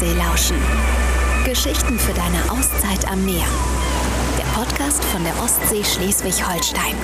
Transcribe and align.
Ostsee 0.00 0.16
lauschen. 0.16 0.56
Geschichten 1.44 1.98
für 1.98 2.14
deine 2.14 2.50
Auszeit 2.50 3.06
am 3.06 3.22
Meer. 3.26 3.44
Der 4.38 4.44
Podcast 4.54 5.04
von 5.04 5.22
der 5.22 5.38
Ostsee 5.42 5.84
Schleswig-Holstein. 5.84 6.94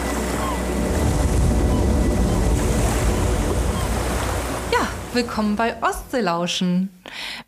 Ja, 4.72 4.88
willkommen 5.12 5.56
bei 5.56 5.77
Ostseelauschen. 5.82 6.88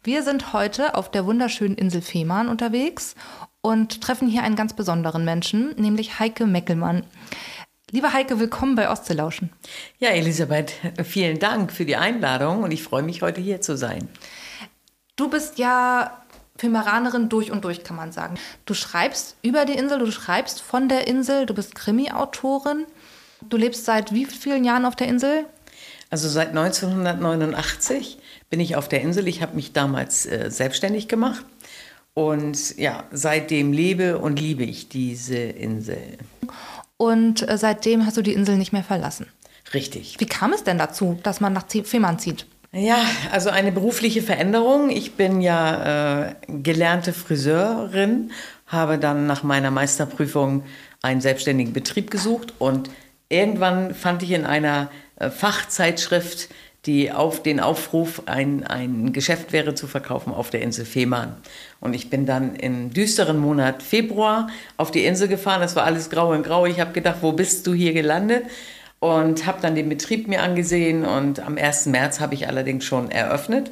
Wir 0.05 0.23
sind 0.23 0.53
heute 0.53 0.95
auf 0.95 1.11
der 1.11 1.25
wunderschönen 1.25 1.77
Insel 1.77 2.03
Fehmarn 2.03 2.49
unterwegs 2.49 3.15
und 3.63 4.03
treffen 4.03 4.29
hier 4.29 4.43
einen 4.43 4.57
ganz 4.57 4.75
besonderen 4.75 5.25
Menschen, 5.25 5.75
nämlich 5.79 6.19
Heike 6.19 6.47
Meckelmann. 6.47 7.05
Liebe 7.91 8.13
Heike, 8.13 8.39
willkommen 8.39 8.75
bei 8.75 8.91
Ostseelauschen. 8.91 9.49
Ja, 9.99 10.11
Elisabeth, 10.11 10.75
vielen 11.05 11.39
Dank 11.39 11.73
für 11.73 11.87
die 11.87 11.97
Einladung 11.97 12.65
und 12.65 12.71
ich 12.71 12.83
freue 12.83 13.03
mich, 13.03 13.23
heute 13.23 13.41
hier 13.41 13.63
zu 13.63 13.79
sein. 13.79 14.11
Du 15.19 15.29
bist 15.29 15.59
ja 15.59 16.23
Filmeranerin 16.57 17.29
durch 17.29 17.51
und 17.51 17.65
durch, 17.65 17.83
kann 17.83 17.97
man 17.97 18.13
sagen. 18.13 18.37
Du 18.67 18.73
schreibst 18.73 19.37
über 19.43 19.65
die 19.65 19.73
Insel, 19.73 19.99
du 19.99 20.13
schreibst 20.13 20.61
von 20.63 20.89
der 20.89 21.09
Insel, 21.09 21.45
du 21.45 21.55
bist 21.55 21.75
Krimi-Autorin. 21.75 22.87
Du 23.49 23.57
lebst 23.57 23.85
seit 23.85 24.15
wie 24.15 24.27
vielen 24.27 24.65
Jahren 24.65 24.85
auf 24.85 24.95
der 24.95 25.09
Insel? 25.09 25.45
Also 26.09 26.29
seit 26.29 26.51
1989 26.51 28.19
bin 28.49 28.61
ich 28.61 28.77
auf 28.77 28.89
der 28.89 29.01
Insel. 29.01 29.27
Ich 29.27 29.43
habe 29.43 29.57
mich 29.57 29.73
damals 29.73 30.25
äh, 30.25 30.53
selbstständig 30.53 31.09
gemacht 31.09 31.45
und 32.15 32.79
ja, 32.79 33.03
seitdem 33.11 33.73
lebe 33.73 34.19
und 34.19 34.39
liebe 34.39 34.63
ich 34.63 34.89
diese 34.89 35.37
Insel. 35.37 36.17
Und 36.97 37.49
äh, 37.49 37.59
seitdem 37.59 38.07
hast 38.07 38.17
du 38.17 38.23
die 38.23 38.35
Insel 38.35 38.57
nicht 38.57 38.73
mehr 38.73 38.85
verlassen. 38.85 39.27
Richtig. 39.75 40.15
Wie 40.19 40.27
kam 40.27 40.53
es 40.53 40.63
denn 40.63 40.79
dazu, 40.79 41.19
dass 41.25 41.41
man 41.41 41.53
nach 41.53 41.67
Fehmarn 41.69 42.21
zieht? 42.21 42.47
Ja, 42.73 42.99
also 43.33 43.49
eine 43.49 43.73
berufliche 43.73 44.23
Veränderung. 44.23 44.91
Ich 44.91 45.15
bin 45.15 45.41
ja 45.41 46.29
äh, 46.29 46.35
gelernte 46.49 47.15
Friseurin, 47.15 48.31
habe 48.67 48.99
dann 48.99 49.27
nach 49.27 49.43
meiner 49.43 49.71
Meisterprüfung 49.71 50.65
einen 51.01 51.23
selbstständigen 51.23 51.73
Betrieb 51.73 52.11
gesucht 52.11 52.53
und 52.59 52.91
irgendwann 53.31 53.95
fand 53.95 54.23
ich 54.23 54.33
in 54.33 54.45
einer 54.45 54.91
äh, 55.17 55.31
Fachzeitschrift 55.31 56.51
die 56.87 57.13
auf 57.13 57.43
den 57.43 57.61
Aufruf, 57.61 58.23
ein, 58.27 58.65
ein 58.65 59.13
Geschäft 59.13 59.53
wäre 59.53 59.75
zu 59.75 59.87
verkaufen 59.87 60.33
auf 60.33 60.51
der 60.51 60.63
Insel 60.63 60.87
Fehmarn. 60.87 61.37
Und 61.81 61.95
ich 61.95 62.09
bin 62.09 62.25
dann 62.25 62.55
im 62.57 62.95
düsteren 62.95 63.39
Monat 63.39 63.83
Februar 63.83 64.49
auf 64.77 64.91
die 64.91 65.05
Insel 65.05 65.29
gefahren. 65.29 65.61
Das 65.61 65.77
war 65.77 65.85
alles 65.85 66.09
grau 66.09 66.31
und 66.31 66.45
grau. 66.45 66.67
Ich 66.67 66.81
habe 66.81 66.93
gedacht, 66.93 67.19
wo 67.21 67.33
bist 67.33 67.67
du 67.67 67.75
hier 67.75 67.93
gelandet? 67.93 68.45
Und 69.01 69.47
habe 69.47 69.61
dann 69.61 69.75
den 69.75 69.89
Betrieb 69.89 70.29
mir 70.29 70.43
angesehen 70.43 71.05
und 71.05 71.41
am 71.41 71.57
1. 71.57 71.87
März 71.87 72.21
habe 72.21 72.35
ich 72.35 72.49
allerdings 72.49 72.85
schon 72.85 73.11
eröffnet. 73.11 73.71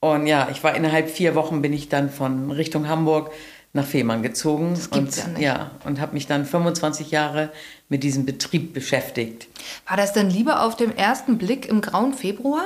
Und 0.00 0.26
ja, 0.26 0.48
ich 0.50 0.62
war 0.62 0.76
innerhalb 0.76 1.10
vier 1.10 1.34
Wochen 1.34 1.62
bin 1.62 1.72
ich 1.72 1.88
dann 1.88 2.10
von 2.10 2.50
Richtung 2.50 2.88
Hamburg 2.88 3.32
nach 3.72 3.84
Fehmarn 3.84 4.22
gezogen 4.22 4.72
das 4.74 4.90
gibt's 4.90 5.24
und 5.24 5.38
ja, 5.38 5.54
ja 5.54 5.70
und 5.84 6.00
habe 6.00 6.14
mich 6.14 6.26
dann 6.26 6.46
25 6.46 7.10
Jahre 7.10 7.50
mit 7.88 8.02
diesem 8.02 8.24
Betrieb 8.24 8.72
beschäftigt. 8.72 9.46
War 9.86 9.96
das 9.96 10.12
denn 10.12 10.30
lieber 10.30 10.62
auf 10.62 10.76
dem 10.76 10.94
ersten 10.94 11.38
Blick 11.38 11.68
im 11.68 11.80
grauen 11.80 12.14
Februar? 12.14 12.64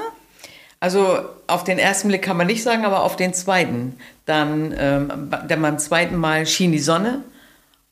Also 0.78 1.20
auf 1.46 1.64
den 1.64 1.78
ersten 1.78 2.08
Blick 2.08 2.22
kann 2.22 2.36
man 2.36 2.48
nicht 2.48 2.62
sagen, 2.62 2.84
aber 2.84 3.04
auf 3.04 3.16
den 3.16 3.34
zweiten. 3.34 3.94
Dann, 4.26 4.74
ähm, 4.76 5.30
dann 5.48 5.62
beim 5.62 5.78
zweiten 5.78 6.16
Mal 6.16 6.46
schien 6.46 6.72
die 6.72 6.80
Sonne 6.80 7.22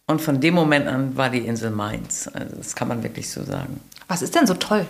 und 0.07 0.21
von 0.21 0.41
dem 0.41 0.55
Moment 0.55 0.89
an 0.89 1.17
war 1.17 1.31
die 1.31 1.39
Insel 1.39 1.71
meins. 1.71 2.27
Also 2.29 2.57
das 2.57 2.75
kann 2.75 2.89
man 2.89 3.03
wirklich 3.03 3.31
so 3.31 3.45
sagen. 3.45 3.81
Was 4.11 4.23
ist 4.23 4.35
denn 4.35 4.45
so 4.45 4.55
toll? 4.55 4.87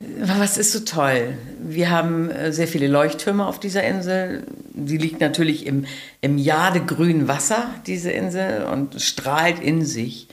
Was 0.00 0.58
ist 0.58 0.72
so 0.72 0.80
toll? 0.80 1.38
Wir 1.60 1.88
haben 1.88 2.28
äh, 2.28 2.52
sehr 2.52 2.66
viele 2.66 2.88
Leuchttürme 2.88 3.46
auf 3.46 3.60
dieser 3.60 3.84
Insel. 3.84 4.44
Die 4.72 4.98
liegt 4.98 5.20
natürlich 5.20 5.64
im, 5.64 5.86
im 6.20 6.36
jadegrünen 6.36 7.28
Wasser, 7.28 7.70
diese 7.86 8.10
Insel, 8.10 8.64
und 8.64 9.00
strahlt 9.00 9.60
in 9.60 9.84
sich 9.84 10.26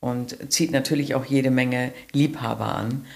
und 0.00 0.52
zieht 0.52 0.70
natürlich 0.70 1.14
auch 1.14 1.24
jede 1.24 1.50
Menge 1.50 1.92
Liebhaber 2.12 2.74
an. 2.74 3.06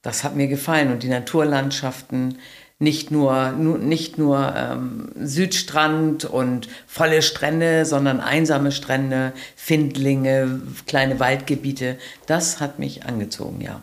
Das 0.00 0.24
hat 0.24 0.34
mir 0.34 0.48
gefallen 0.48 0.90
und 0.90 1.02
die 1.02 1.08
Naturlandschaften, 1.08 2.38
nicht 2.80 3.10
nur, 3.10 3.52
nu- 3.52 3.76
nicht 3.76 4.18
nur 4.18 4.54
ähm, 4.56 5.10
Südstrand 5.22 6.24
und 6.24 6.68
volle 6.86 7.22
Strände, 7.22 7.84
sondern 7.84 8.20
einsame 8.20 8.72
Strände, 8.72 9.32
Findlinge, 9.54 10.62
kleine 10.86 11.20
Waldgebiete, 11.20 11.98
das 12.26 12.58
hat 12.58 12.78
mich 12.78 13.04
angezogen, 13.04 13.60
ja. 13.60 13.82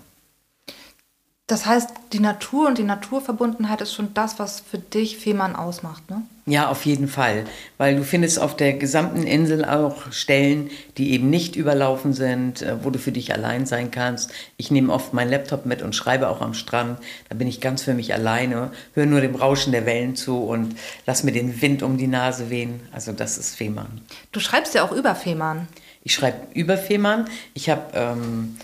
Das 1.49 1.65
heißt, 1.65 1.89
die 2.11 2.19
Natur 2.19 2.67
und 2.67 2.77
die 2.77 2.83
Naturverbundenheit 2.83 3.79
ist 3.79 3.93
schon 3.93 4.13
das, 4.13 4.37
was 4.37 4.59
für 4.59 4.79
dich 4.79 5.15
Fehmarn 5.15 5.55
ausmacht, 5.55 6.09
ne? 6.09 6.23
Ja, 6.45 6.69
auf 6.69 6.85
jeden 6.85 7.07
Fall, 7.07 7.45
weil 7.77 7.95
du 7.95 8.03
findest 8.03 8.39
auf 8.39 8.55
der 8.55 8.73
gesamten 8.73 9.23
Insel 9.23 9.63
auch 9.65 10.11
Stellen, 10.11 10.69
die 10.97 11.11
eben 11.11 11.29
nicht 11.29 11.55
überlaufen 11.55 12.13
sind, 12.13 12.61
äh, 12.61 12.83
wo 12.83 12.89
du 12.89 12.99
für 12.99 13.13
dich 13.13 13.33
allein 13.33 13.65
sein 13.65 13.91
kannst. 13.91 14.31
Ich 14.57 14.71
nehme 14.71 14.91
oft 14.91 15.13
meinen 15.13 15.29
Laptop 15.29 15.65
mit 15.65 15.81
und 15.81 15.95
schreibe 15.95 16.27
auch 16.27 16.41
am 16.41 16.53
Strand. 16.53 16.99
Da 17.29 17.35
bin 17.35 17.47
ich 17.47 17.61
ganz 17.61 17.83
für 17.83 17.93
mich 17.93 18.13
alleine, 18.13 18.71
höre 18.93 19.05
nur 19.05 19.21
dem 19.21 19.35
Rauschen 19.35 19.71
der 19.71 19.85
Wellen 19.85 20.17
zu 20.17 20.43
und 20.43 20.75
lass 21.05 21.23
mir 21.23 21.33
den 21.33 21.61
Wind 21.61 21.81
um 21.81 21.97
die 21.97 22.07
Nase 22.07 22.49
wehen. 22.49 22.81
Also 22.91 23.13
das 23.13 23.37
ist 23.37 23.55
Fehmarn. 23.55 24.01
Du 24.33 24.41
schreibst 24.41 24.73
ja 24.73 24.83
auch 24.83 24.91
über 24.91 25.15
Fehmarn. 25.15 25.67
Ich 26.03 26.13
schreibe 26.13 26.39
über 26.53 26.77
Fehmarn. 26.77 27.29
Ich 27.53 27.69
habe 27.69 27.83
ähm, 27.93 28.57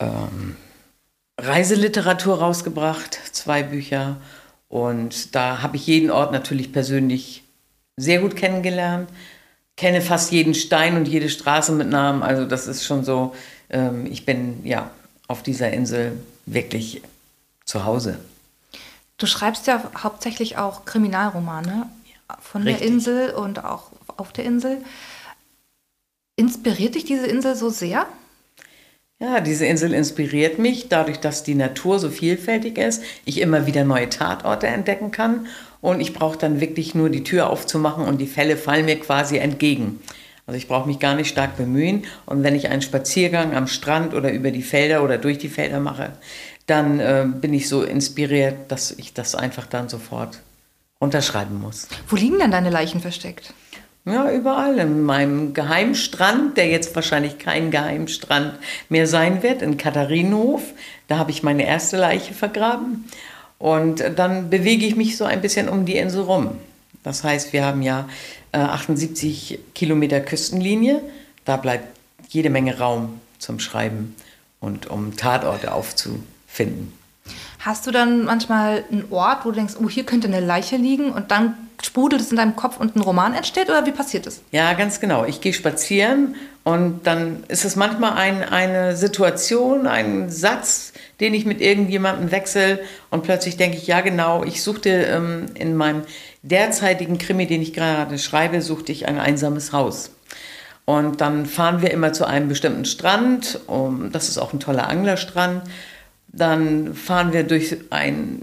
ähm, 0.00 0.56
Reiseliteratur 1.38 2.38
rausgebracht, 2.38 3.18
zwei 3.32 3.62
Bücher. 3.62 4.16
Und 4.68 5.34
da 5.34 5.62
habe 5.62 5.76
ich 5.76 5.86
jeden 5.86 6.10
Ort 6.10 6.32
natürlich 6.32 6.72
persönlich 6.72 7.44
sehr 7.96 8.20
gut 8.20 8.36
kennengelernt. 8.36 9.08
Kenne 9.76 10.00
fast 10.00 10.32
jeden 10.32 10.54
Stein 10.54 10.96
und 10.96 11.06
jede 11.06 11.28
Straße 11.28 11.72
mit 11.72 11.88
Namen. 11.88 12.22
Also 12.22 12.46
das 12.46 12.66
ist 12.66 12.84
schon 12.84 13.04
so, 13.04 13.34
ähm, 13.68 14.06
ich 14.06 14.24
bin 14.24 14.64
ja 14.64 14.90
auf 15.28 15.42
dieser 15.42 15.70
Insel 15.72 16.18
wirklich 16.46 17.02
zu 17.64 17.84
Hause. 17.84 18.18
Du 19.18 19.26
schreibst 19.26 19.66
ja 19.66 19.82
hauptsächlich 20.02 20.56
auch 20.56 20.84
Kriminalromane 20.84 21.88
von 22.40 22.64
der 22.64 22.74
richtig. 22.74 22.90
Insel 22.90 23.30
und 23.30 23.64
auch 23.64 23.90
auf 24.16 24.32
der 24.32 24.44
Insel. 24.44 24.82
Inspiriert 26.36 26.94
dich 26.94 27.04
diese 27.04 27.26
Insel 27.26 27.54
so 27.54 27.70
sehr? 27.70 28.06
Ja, 29.18 29.40
diese 29.40 29.64
Insel 29.64 29.94
inspiriert 29.94 30.58
mich, 30.58 30.88
dadurch, 30.88 31.18
dass 31.18 31.42
die 31.42 31.54
Natur 31.54 31.98
so 31.98 32.10
vielfältig 32.10 32.76
ist, 32.76 33.02
ich 33.24 33.40
immer 33.40 33.66
wieder 33.66 33.82
neue 33.82 34.10
Tatorte 34.10 34.66
entdecken 34.66 35.10
kann 35.10 35.46
und 35.80 36.00
ich 36.00 36.12
brauche 36.12 36.36
dann 36.36 36.60
wirklich 36.60 36.94
nur 36.94 37.08
die 37.08 37.24
Tür 37.24 37.48
aufzumachen 37.48 38.04
und 38.04 38.18
die 38.18 38.26
Fälle 38.26 38.58
fallen 38.58 38.84
mir 38.84 39.00
quasi 39.00 39.38
entgegen. 39.38 40.00
Also 40.46 40.58
ich 40.58 40.68
brauche 40.68 40.86
mich 40.86 40.98
gar 40.98 41.14
nicht 41.14 41.30
stark 41.30 41.56
bemühen 41.56 42.04
und 42.26 42.42
wenn 42.42 42.54
ich 42.54 42.68
einen 42.68 42.82
Spaziergang 42.82 43.56
am 43.56 43.68
Strand 43.68 44.12
oder 44.12 44.30
über 44.30 44.50
die 44.50 44.62
Felder 44.62 45.02
oder 45.02 45.16
durch 45.16 45.38
die 45.38 45.48
Felder 45.48 45.80
mache, 45.80 46.12
dann 46.66 47.00
äh, 47.00 47.24
bin 47.26 47.54
ich 47.54 47.70
so 47.70 47.84
inspiriert, 47.84 48.70
dass 48.70 48.90
ich 48.90 49.14
das 49.14 49.34
einfach 49.34 49.66
dann 49.66 49.88
sofort 49.88 50.40
unterschreiben 50.98 51.58
muss. 51.58 51.88
Wo 52.08 52.16
liegen 52.16 52.38
denn 52.38 52.50
deine 52.50 52.70
Leichen 52.70 53.00
versteckt? 53.00 53.54
Ja, 54.06 54.30
überall. 54.30 54.78
In 54.78 55.02
meinem 55.02 55.52
Geheimstrand, 55.52 56.56
der 56.56 56.68
jetzt 56.68 56.94
wahrscheinlich 56.94 57.38
kein 57.38 57.72
Geheimstrand 57.72 58.54
mehr 58.88 59.08
sein 59.08 59.42
wird, 59.42 59.62
in 59.62 59.76
Katharinenhof. 59.76 60.62
Da 61.08 61.18
habe 61.18 61.32
ich 61.32 61.42
meine 61.42 61.66
erste 61.66 61.96
Leiche 61.96 62.32
vergraben. 62.32 63.04
Und 63.58 64.04
dann 64.16 64.48
bewege 64.48 64.86
ich 64.86 64.94
mich 64.94 65.16
so 65.16 65.24
ein 65.24 65.40
bisschen 65.40 65.68
um 65.68 65.86
die 65.86 65.96
Insel 65.96 66.22
rum. 66.22 66.52
Das 67.02 67.24
heißt, 67.24 67.52
wir 67.52 67.64
haben 67.64 67.82
ja 67.82 68.08
äh, 68.52 68.58
78 68.58 69.58
Kilometer 69.74 70.20
Küstenlinie. 70.20 71.02
Da 71.44 71.56
bleibt 71.56 71.86
jede 72.28 72.50
Menge 72.50 72.78
Raum 72.78 73.20
zum 73.38 73.58
Schreiben 73.58 74.14
und 74.60 74.86
um 74.86 75.16
Tatorte 75.16 75.72
aufzufinden. 75.72 76.92
Hast 77.66 77.84
du 77.84 77.90
dann 77.90 78.26
manchmal 78.26 78.84
einen 78.92 79.06
Ort, 79.10 79.44
wo 79.44 79.50
du 79.50 79.56
denkst, 79.56 79.74
oh, 79.82 79.90
hier 79.90 80.04
könnte 80.04 80.28
eine 80.28 80.38
Leiche 80.38 80.76
liegen 80.76 81.10
und 81.10 81.32
dann 81.32 81.54
sprudelt 81.82 82.22
es 82.22 82.30
in 82.30 82.36
deinem 82.36 82.54
Kopf 82.54 82.78
und 82.78 82.94
ein 82.94 83.00
Roman 83.00 83.34
entsteht 83.34 83.68
oder 83.68 83.84
wie 83.84 83.90
passiert 83.90 84.28
es? 84.28 84.40
Ja, 84.52 84.72
ganz 84.74 85.00
genau. 85.00 85.24
Ich 85.24 85.40
gehe 85.40 85.52
spazieren 85.52 86.36
und 86.62 87.08
dann 87.08 87.42
ist 87.48 87.64
es 87.64 87.74
manchmal 87.74 88.12
ein, 88.12 88.44
eine 88.44 88.96
Situation, 88.96 89.88
ein 89.88 90.30
Satz, 90.30 90.92
den 91.18 91.34
ich 91.34 91.44
mit 91.44 91.60
irgendjemandem 91.60 92.30
wechsle 92.30 92.78
und 93.10 93.24
plötzlich 93.24 93.56
denke 93.56 93.78
ich, 93.78 93.88
ja 93.88 94.00
genau, 94.00 94.44
ich 94.44 94.62
suchte 94.62 94.90
ähm, 94.90 95.46
in 95.54 95.74
meinem 95.74 96.02
derzeitigen 96.44 97.18
Krimi, 97.18 97.48
den 97.48 97.62
ich 97.62 97.72
gerade 97.72 98.20
schreibe, 98.20 98.62
suchte 98.62 98.92
ich 98.92 99.08
ein 99.08 99.18
einsames 99.18 99.72
Haus. 99.72 100.12
Und 100.84 101.20
dann 101.20 101.46
fahren 101.46 101.82
wir 101.82 101.90
immer 101.90 102.12
zu 102.12 102.26
einem 102.26 102.48
bestimmten 102.48 102.84
Strand, 102.84 103.58
um, 103.66 104.12
das 104.12 104.28
ist 104.28 104.38
auch 104.38 104.52
ein 104.52 104.60
toller 104.60 104.88
Anglerstrand. 104.88 105.62
Dann 106.36 106.94
fahren 106.94 107.32
wir 107.32 107.44
durch 107.44 107.76
ein 107.90 108.42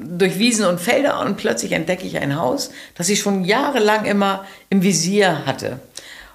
durch 0.00 0.38
Wiesen 0.38 0.64
und 0.64 0.80
Felder 0.80 1.20
und 1.20 1.36
plötzlich 1.36 1.72
entdecke 1.72 2.06
ich 2.06 2.18
ein 2.18 2.36
Haus, 2.36 2.70
das 2.94 3.08
ich 3.08 3.20
schon 3.20 3.44
jahrelang 3.44 4.04
immer 4.04 4.46
im 4.70 4.82
Visier 4.82 5.44
hatte. 5.44 5.80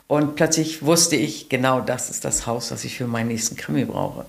Und 0.07 0.35
plötzlich 0.35 0.83
wusste 0.83 1.15
ich, 1.15 1.49
genau 1.49 1.79
das 1.79 2.09
ist 2.09 2.25
das 2.25 2.45
Haus, 2.45 2.69
das 2.69 2.83
ich 2.83 2.97
für 2.97 3.07
meinen 3.07 3.29
nächsten 3.29 3.55
Krimi 3.55 3.85
brauche. 3.85 4.25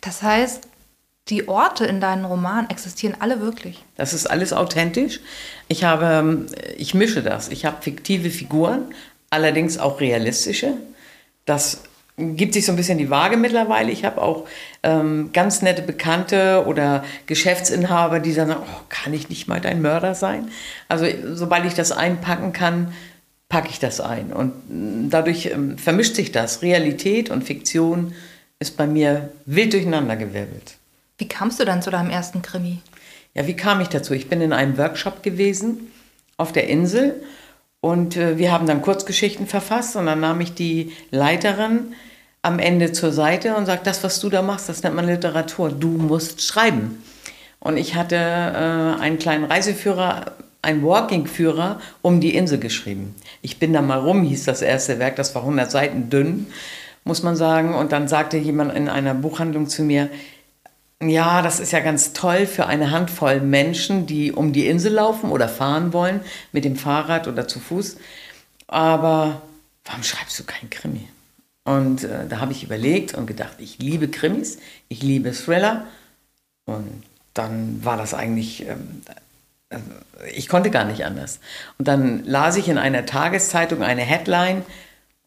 Das 0.00 0.22
heißt, 0.22 0.62
die 1.28 1.48
Orte 1.48 1.84
in 1.84 2.00
deinen 2.00 2.24
Romanen 2.24 2.70
existieren 2.70 3.16
alle 3.18 3.40
wirklich. 3.40 3.84
Das 3.96 4.12
ist 4.12 4.26
alles 4.26 4.52
authentisch. 4.52 5.20
Ich 5.68 5.84
habe, 5.84 6.46
ich 6.76 6.94
mische 6.94 7.22
das. 7.22 7.48
Ich 7.48 7.64
habe 7.64 7.82
fiktive 7.82 8.30
Figuren, 8.30 8.94
allerdings 9.30 9.78
auch 9.78 10.00
realistische. 10.00 10.74
Das 11.44 11.82
gibt 12.16 12.54
sich 12.54 12.66
so 12.66 12.72
ein 12.72 12.76
bisschen 12.76 12.98
die 12.98 13.10
Waage 13.10 13.36
mittlerweile. 13.36 13.90
Ich 13.90 14.04
habe 14.04 14.20
auch 14.20 14.46
ähm, 14.82 15.30
ganz 15.32 15.62
nette 15.62 15.82
Bekannte 15.82 16.64
oder 16.66 17.04
Geschäftsinhaber, 17.26 18.20
die 18.20 18.32
sagen, 18.32 18.54
oh, 18.58 18.80
kann 18.88 19.14
ich 19.14 19.28
nicht 19.28 19.48
mal 19.48 19.60
dein 19.60 19.80
Mörder 19.82 20.14
sein? 20.14 20.50
Also 20.88 21.06
sobald 21.34 21.64
ich 21.64 21.74
das 21.74 21.92
einpacken 21.92 22.52
kann, 22.52 22.92
packe 23.48 23.68
ich 23.70 23.78
das 23.78 24.00
ein. 24.00 24.32
Und 24.32 24.52
mm, 24.68 25.10
dadurch 25.10 25.46
ähm, 25.46 25.78
vermischt 25.78 26.14
sich 26.14 26.32
das. 26.32 26.62
Realität 26.62 27.30
und 27.30 27.44
Fiktion 27.44 28.14
ist 28.58 28.76
bei 28.76 28.86
mir 28.86 29.30
wild 29.46 29.72
durcheinandergewirbelt. 29.72 30.76
Wie 31.18 31.28
kamst 31.28 31.60
du 31.60 31.64
dann 31.64 31.82
zu 31.82 31.90
deinem 31.90 32.10
ersten 32.10 32.42
Krimi? 32.42 32.78
Ja, 33.34 33.46
wie 33.46 33.56
kam 33.56 33.80
ich 33.80 33.88
dazu? 33.88 34.14
Ich 34.14 34.28
bin 34.28 34.40
in 34.40 34.52
einem 34.52 34.76
Workshop 34.78 35.22
gewesen 35.22 35.90
auf 36.36 36.52
der 36.52 36.68
Insel 36.68 37.22
und 37.80 38.16
äh, 38.16 38.36
wir 38.38 38.52
haben 38.52 38.66
dann 38.66 38.82
Kurzgeschichten 38.82 39.46
verfasst 39.46 39.96
und 39.96 40.06
dann 40.06 40.20
nahm 40.20 40.40
ich 40.40 40.54
die 40.54 40.92
Leiterin 41.10 41.94
am 42.42 42.58
Ende 42.58 42.92
zur 42.92 43.12
Seite 43.12 43.54
und 43.56 43.66
sagte, 43.66 43.84
das, 43.84 44.02
was 44.04 44.20
du 44.20 44.28
da 44.28 44.42
machst, 44.42 44.68
das 44.68 44.82
nennt 44.82 44.96
man 44.96 45.06
Literatur. 45.06 45.70
Du 45.70 45.88
musst 45.88 46.42
schreiben. 46.42 47.02
Und 47.58 47.76
ich 47.76 47.94
hatte 47.94 48.16
äh, 48.16 49.00
einen 49.02 49.18
kleinen 49.18 49.44
Reiseführer, 49.44 50.32
einen 50.62 50.82
Walking-Führer 50.82 51.80
um 52.02 52.20
die 52.20 52.34
Insel 52.34 52.58
geschrieben. 52.58 53.14
Ich 53.42 53.58
bin 53.58 53.72
da 53.72 53.82
mal 53.82 53.98
rum, 53.98 54.22
hieß 54.22 54.44
das 54.44 54.62
erste 54.62 54.98
Werk, 54.98 55.16
das 55.16 55.34
war 55.34 55.42
100 55.42 55.70
Seiten 55.70 56.10
dünn, 56.10 56.46
muss 57.04 57.22
man 57.22 57.36
sagen. 57.36 57.74
Und 57.74 57.92
dann 57.92 58.08
sagte 58.08 58.36
jemand 58.36 58.74
in 58.74 58.88
einer 58.88 59.14
Buchhandlung 59.14 59.68
zu 59.68 59.82
mir, 59.82 60.08
ja, 61.02 61.40
das 61.40 61.60
ist 61.60 61.72
ja 61.72 61.80
ganz 61.80 62.12
toll 62.12 62.46
für 62.46 62.66
eine 62.66 62.90
Handvoll 62.90 63.40
Menschen, 63.40 64.06
die 64.06 64.32
um 64.32 64.52
die 64.52 64.66
Insel 64.66 64.92
laufen 64.92 65.30
oder 65.30 65.48
fahren 65.48 65.92
wollen, 65.92 66.20
mit 66.52 66.64
dem 66.64 66.76
Fahrrad 66.76 67.26
oder 67.26 67.48
zu 67.48 67.58
Fuß. 67.58 67.96
Aber 68.68 69.40
warum 69.84 70.02
schreibst 70.02 70.38
du 70.38 70.44
kein 70.44 70.68
Krimi? 70.68 71.08
Und 71.64 72.04
äh, 72.04 72.26
da 72.28 72.40
habe 72.40 72.52
ich 72.52 72.64
überlegt 72.64 73.14
und 73.14 73.26
gedacht, 73.26 73.54
ich 73.58 73.78
liebe 73.78 74.08
Krimis, 74.08 74.58
ich 74.88 75.02
liebe 75.02 75.32
Thriller. 75.32 75.86
Und 76.66 77.02
dann 77.32 77.84
war 77.84 77.96
das 77.96 78.12
eigentlich, 78.12 78.66
ähm, 78.66 79.02
äh, 79.70 79.78
ich 80.34 80.48
konnte 80.48 80.70
gar 80.70 80.84
nicht 80.84 81.04
anders. 81.04 81.40
Und 81.78 81.88
dann 81.88 82.24
las 82.24 82.56
ich 82.56 82.68
in 82.68 82.78
einer 82.78 83.06
Tageszeitung 83.06 83.82
eine 83.82 84.02
Headline, 84.02 84.64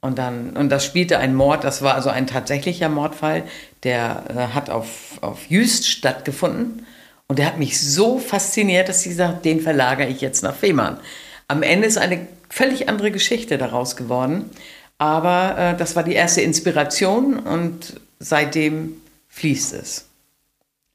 und 0.04 0.18
dann, 0.18 0.58
und 0.58 0.68
das 0.68 0.84
spielte 0.84 1.18
ein 1.18 1.34
Mord, 1.34 1.64
das 1.64 1.82
war 1.82 1.96
also 1.96 2.10
ein 2.10 2.28
tatsächlicher 2.28 2.90
Mordfall, 2.90 3.44
der 3.84 4.26
äh, 4.28 4.54
hat 4.54 4.70
auf, 4.70 5.18
auf 5.22 5.46
Jüst 5.48 5.88
stattgefunden. 5.88 6.86
Und 7.28 7.40
der 7.40 7.46
hat 7.46 7.58
mich 7.58 7.80
so 7.80 8.20
fasziniert, 8.20 8.90
dass 8.90 9.06
ich 9.06 9.12
gesagt 9.12 9.46
den 9.46 9.62
verlagere 9.62 10.10
ich 10.10 10.20
jetzt 10.20 10.44
nach 10.44 10.56
Fehmarn. 10.56 11.00
Am 11.48 11.64
Ende 11.64 11.88
ist 11.88 11.98
eine 11.98 12.28
völlig 12.50 12.90
andere 12.90 13.12
Geschichte 13.12 13.58
daraus 13.58 13.96
geworden. 13.96 14.50
Aber 14.98 15.58
äh, 15.58 15.78
das 15.78 15.96
war 15.96 16.04
die 16.04 16.16
erste 16.16 16.42
Inspiration 16.42 17.40
und 17.40 18.02
seitdem 18.20 18.98
fließt 19.30 19.74
es. 19.74 20.10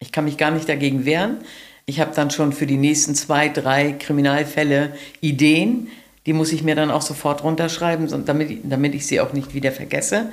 Ich 0.00 0.12
kann 0.12 0.26
mich 0.26 0.36
gar 0.36 0.50
nicht 0.50 0.68
dagegen 0.68 1.06
wehren. 1.06 1.38
Ich 1.86 1.98
habe 1.98 2.14
dann 2.14 2.30
schon 2.30 2.52
für 2.52 2.66
die 2.66 2.76
nächsten 2.76 3.14
zwei, 3.14 3.48
drei 3.48 3.92
Kriminalfälle 3.92 4.92
Ideen, 5.22 5.88
die 6.28 6.34
muss 6.34 6.52
ich 6.52 6.62
mir 6.62 6.74
dann 6.74 6.90
auch 6.90 7.00
sofort 7.00 7.42
runterschreiben, 7.42 8.26
damit, 8.26 8.60
damit 8.64 8.94
ich 8.94 9.06
sie 9.06 9.18
auch 9.18 9.32
nicht 9.32 9.54
wieder 9.54 9.72
vergesse. 9.72 10.30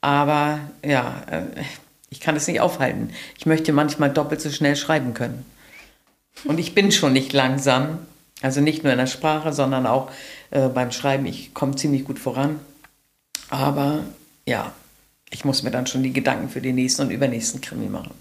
Aber 0.00 0.58
ja, 0.84 1.22
äh, 1.30 1.42
ich 2.10 2.18
kann 2.18 2.34
es 2.34 2.48
nicht 2.48 2.60
aufhalten. 2.60 3.10
Ich 3.38 3.46
möchte 3.46 3.72
manchmal 3.72 4.10
doppelt 4.10 4.40
so 4.40 4.50
schnell 4.50 4.74
schreiben 4.74 5.14
können. 5.14 5.46
Und 6.46 6.58
ich 6.58 6.74
bin 6.74 6.90
schon 6.90 7.12
nicht 7.12 7.32
langsam. 7.32 8.00
Also 8.42 8.60
nicht 8.60 8.82
nur 8.82 8.92
in 8.92 8.98
der 8.98 9.06
Sprache, 9.06 9.52
sondern 9.52 9.86
auch 9.86 10.10
äh, 10.50 10.66
beim 10.66 10.90
Schreiben. 10.90 11.26
Ich 11.26 11.54
komme 11.54 11.76
ziemlich 11.76 12.04
gut 12.04 12.18
voran. 12.18 12.58
Aber 13.48 14.00
ja, 14.46 14.72
ich 15.30 15.44
muss 15.44 15.62
mir 15.62 15.70
dann 15.70 15.86
schon 15.86 16.02
die 16.02 16.12
Gedanken 16.12 16.48
für 16.48 16.60
den 16.60 16.74
nächsten 16.74 17.02
und 17.02 17.10
übernächsten 17.12 17.60
Krimi 17.60 17.86
machen. 17.86 18.14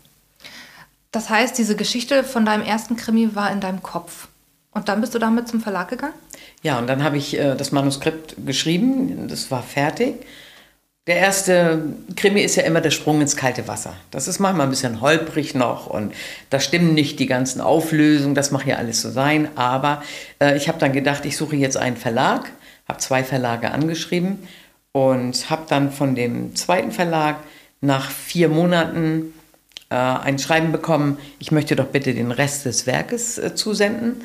Das 1.12 1.32
heißt, 1.32 1.58
diese 1.58 1.76
Geschichte 1.76 2.24
von 2.24 2.46
deinem 2.46 2.64
ersten 2.64 2.96
Krimi 2.96 3.34
war 3.34 3.52
in 3.52 3.62
deinem 3.62 3.82
Kopf. 3.82 4.28
Und 4.70 4.90
dann 4.90 5.02
bist 5.02 5.16
du 5.16 5.20
damit 5.20 5.48
zum 5.48 5.60
Verlag 5.60 5.90
gegangen? 5.90 6.14
Ja, 6.64 6.80
und 6.80 6.88
dann 6.88 7.04
habe 7.04 7.18
ich 7.18 7.38
äh, 7.38 7.56
das 7.56 7.72
Manuskript 7.72 8.36
geschrieben, 8.46 9.28
das 9.28 9.52
war 9.52 9.64
fertig. 9.64 10.26
Der 11.08 11.18
erste 11.18 11.84
Krimi 12.16 12.42
ist 12.42 12.56
ja 12.56 12.64
immer 12.64 12.82
der 12.82 12.90
Sprung 12.90 13.22
ins 13.22 13.36
kalte 13.36 13.68
Wasser. 13.68 13.94
Das 14.10 14.28
ist 14.28 14.40
manchmal 14.40 14.66
ein 14.66 14.72
bisschen 14.72 15.02
holprig 15.02 15.54
noch 15.54 15.86
und 15.86 16.16
da 16.50 16.60
stimmen 16.60 16.96
nicht 16.96 17.20
die 17.20 17.28
ganzen 17.28 17.62
Auflösungen, 17.62 18.34
das 18.34 18.50
mag 18.50 18.66
ja 18.66 18.78
alles 18.78 19.04
so 19.04 19.12
sein. 19.12 19.50
Aber 19.56 20.02
äh, 20.42 20.58
ich 20.58 20.68
habe 20.68 20.80
dann 20.80 20.94
gedacht, 20.94 21.26
ich 21.26 21.38
suche 21.38 21.56
jetzt 21.56 21.78
einen 21.78 21.98
Verlag, 21.98 22.50
habe 22.88 23.00
zwei 23.00 23.24
Verlage 23.24 23.70
angeschrieben 23.70 24.40
und 24.94 25.50
habe 25.52 25.66
dann 25.70 25.92
von 25.92 26.16
dem 26.16 26.56
zweiten 26.56 26.92
Verlag 26.92 27.36
nach 27.82 28.10
vier 28.10 28.50
Monaten 28.50 29.32
äh, 29.92 29.96
ein 29.96 30.40
Schreiben 30.40 30.72
bekommen, 30.72 31.20
ich 31.38 31.52
möchte 31.52 31.76
doch 31.76 31.88
bitte 31.88 32.16
den 32.16 32.32
Rest 32.32 32.66
des 32.66 32.88
Werkes 32.88 33.38
äh, 33.38 33.54
zusenden. 33.54 34.22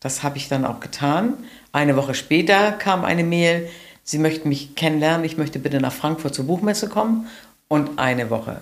Das 0.00 0.22
habe 0.22 0.38
ich 0.38 0.48
dann 0.48 0.64
auch 0.64 0.80
getan 0.80 1.34
eine 1.72 1.96
Woche 1.96 2.14
später 2.14 2.72
kam 2.72 3.04
eine 3.04 3.24
Mail, 3.24 3.68
Sie 4.04 4.18
möchten 4.18 4.48
mich 4.48 4.74
kennenlernen, 4.74 5.24
ich 5.24 5.36
möchte 5.36 5.58
bitte 5.58 5.80
nach 5.80 5.92
Frankfurt 5.92 6.34
zur 6.34 6.46
Buchmesse 6.46 6.88
kommen. 6.88 7.28
Und 7.68 7.98
eine 7.98 8.30
Woche 8.30 8.60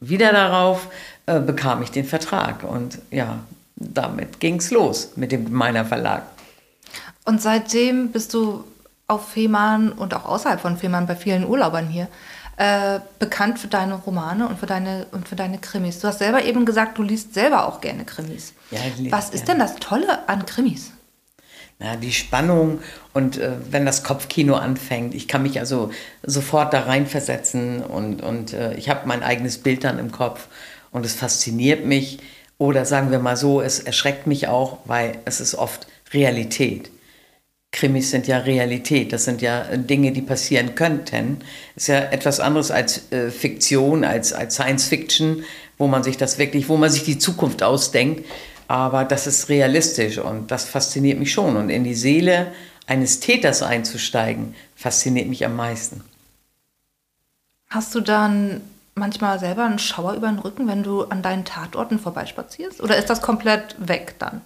wieder 0.00 0.32
darauf 0.32 0.88
äh, 1.26 1.40
bekam 1.40 1.82
ich 1.82 1.90
den 1.90 2.04
Vertrag. 2.04 2.64
Und 2.64 2.98
ja, 3.10 3.38
damit 3.76 4.40
ging 4.40 4.56
es 4.56 4.70
los 4.70 5.12
mit 5.16 5.32
dem 5.32 5.52
meiner 5.52 5.84
Verlag. 5.84 6.22
Und 7.24 7.40
seitdem 7.40 8.10
bist 8.10 8.34
du 8.34 8.64
auf 9.06 9.28
Fehmarn 9.28 9.92
und 9.92 10.14
auch 10.14 10.24
außerhalb 10.24 10.60
von 10.60 10.76
Fehmarn 10.76 11.06
bei 11.06 11.16
vielen 11.16 11.46
Urlaubern 11.46 11.88
hier 11.88 12.08
äh, 12.56 13.00
bekannt 13.18 13.58
für 13.58 13.68
deine 13.68 13.94
Romane 13.94 14.48
und 14.48 14.58
für 14.58 14.66
deine, 14.66 15.06
und 15.12 15.28
für 15.28 15.36
deine 15.36 15.58
Krimis. 15.58 16.00
Du 16.00 16.08
hast 16.08 16.18
selber 16.18 16.44
eben 16.44 16.66
gesagt, 16.66 16.98
du 16.98 17.02
liest 17.02 17.34
selber 17.34 17.66
auch 17.66 17.80
gerne 17.80 18.04
Krimis. 18.04 18.52
Ja, 18.70 18.80
ich 18.98 19.10
Was 19.10 19.30
ist 19.30 19.48
denn 19.48 19.58
das 19.58 19.76
Tolle 19.76 20.28
an 20.28 20.44
Krimis? 20.44 20.92
Ja, 21.82 21.96
die 21.96 22.12
Spannung 22.12 22.80
und 23.14 23.38
äh, 23.38 23.52
wenn 23.70 23.86
das 23.86 24.02
Kopfkino 24.02 24.54
anfängt, 24.54 25.14
ich 25.14 25.28
kann 25.28 25.42
mich 25.42 25.58
also 25.58 25.90
sofort 26.22 26.74
da 26.74 26.80
reinversetzen 26.80 27.82
und, 27.82 28.22
und 28.22 28.52
äh, 28.52 28.74
ich 28.74 28.90
habe 28.90 29.08
mein 29.08 29.22
eigenes 29.22 29.58
Bild 29.58 29.84
dann 29.84 29.98
im 29.98 30.12
Kopf 30.12 30.48
und 30.90 31.06
es 31.06 31.14
fasziniert 31.14 31.86
mich 31.86 32.18
oder 32.58 32.84
sagen 32.84 33.10
wir 33.10 33.18
mal 33.18 33.38
so, 33.38 33.62
es 33.62 33.80
erschreckt 33.80 34.26
mich 34.26 34.46
auch, 34.46 34.80
weil 34.84 35.20
es 35.24 35.40
ist 35.40 35.54
oft 35.54 35.86
Realität. 36.12 36.90
Krimis 37.72 38.10
sind 38.10 38.26
ja 38.26 38.38
Realität, 38.38 39.12
das 39.14 39.24
sind 39.24 39.40
ja 39.40 39.64
Dinge, 39.74 40.12
die 40.12 40.22
passieren 40.22 40.74
könnten. 40.74 41.38
Ist 41.76 41.88
ja 41.88 42.00
etwas 42.00 42.40
anderes 42.40 42.70
als 42.70 43.10
äh, 43.12 43.30
Fiktion, 43.30 44.04
als, 44.04 44.34
als 44.34 44.56
Science 44.56 44.88
Fiction, 44.88 45.44
wo 45.78 45.86
man 45.86 46.02
sich 46.02 46.18
das 46.18 46.36
wirklich, 46.36 46.68
wo 46.68 46.76
man 46.76 46.90
sich 46.90 47.04
die 47.04 47.18
Zukunft 47.18 47.62
ausdenkt. 47.62 48.26
Aber 48.70 49.04
das 49.04 49.26
ist 49.26 49.48
realistisch 49.48 50.18
und 50.18 50.52
das 50.52 50.64
fasziniert 50.64 51.18
mich 51.18 51.32
schon. 51.32 51.56
Und 51.56 51.70
in 51.70 51.82
die 51.82 51.96
Seele 51.96 52.52
eines 52.86 53.18
Täters 53.18 53.64
einzusteigen, 53.64 54.54
fasziniert 54.76 55.26
mich 55.28 55.44
am 55.44 55.56
meisten. 55.56 56.04
Hast 57.68 57.92
du 57.96 58.00
dann 58.00 58.60
manchmal 58.94 59.40
selber 59.40 59.64
einen 59.64 59.80
Schauer 59.80 60.14
über 60.14 60.28
den 60.28 60.38
Rücken, 60.38 60.68
wenn 60.68 60.84
du 60.84 61.02
an 61.02 61.20
deinen 61.20 61.44
Tatorten 61.44 61.98
vorbeispazierst? 61.98 62.80
Oder 62.80 62.96
ist 62.96 63.10
das 63.10 63.22
komplett 63.22 63.74
weg 63.80 64.14
dann? 64.20 64.40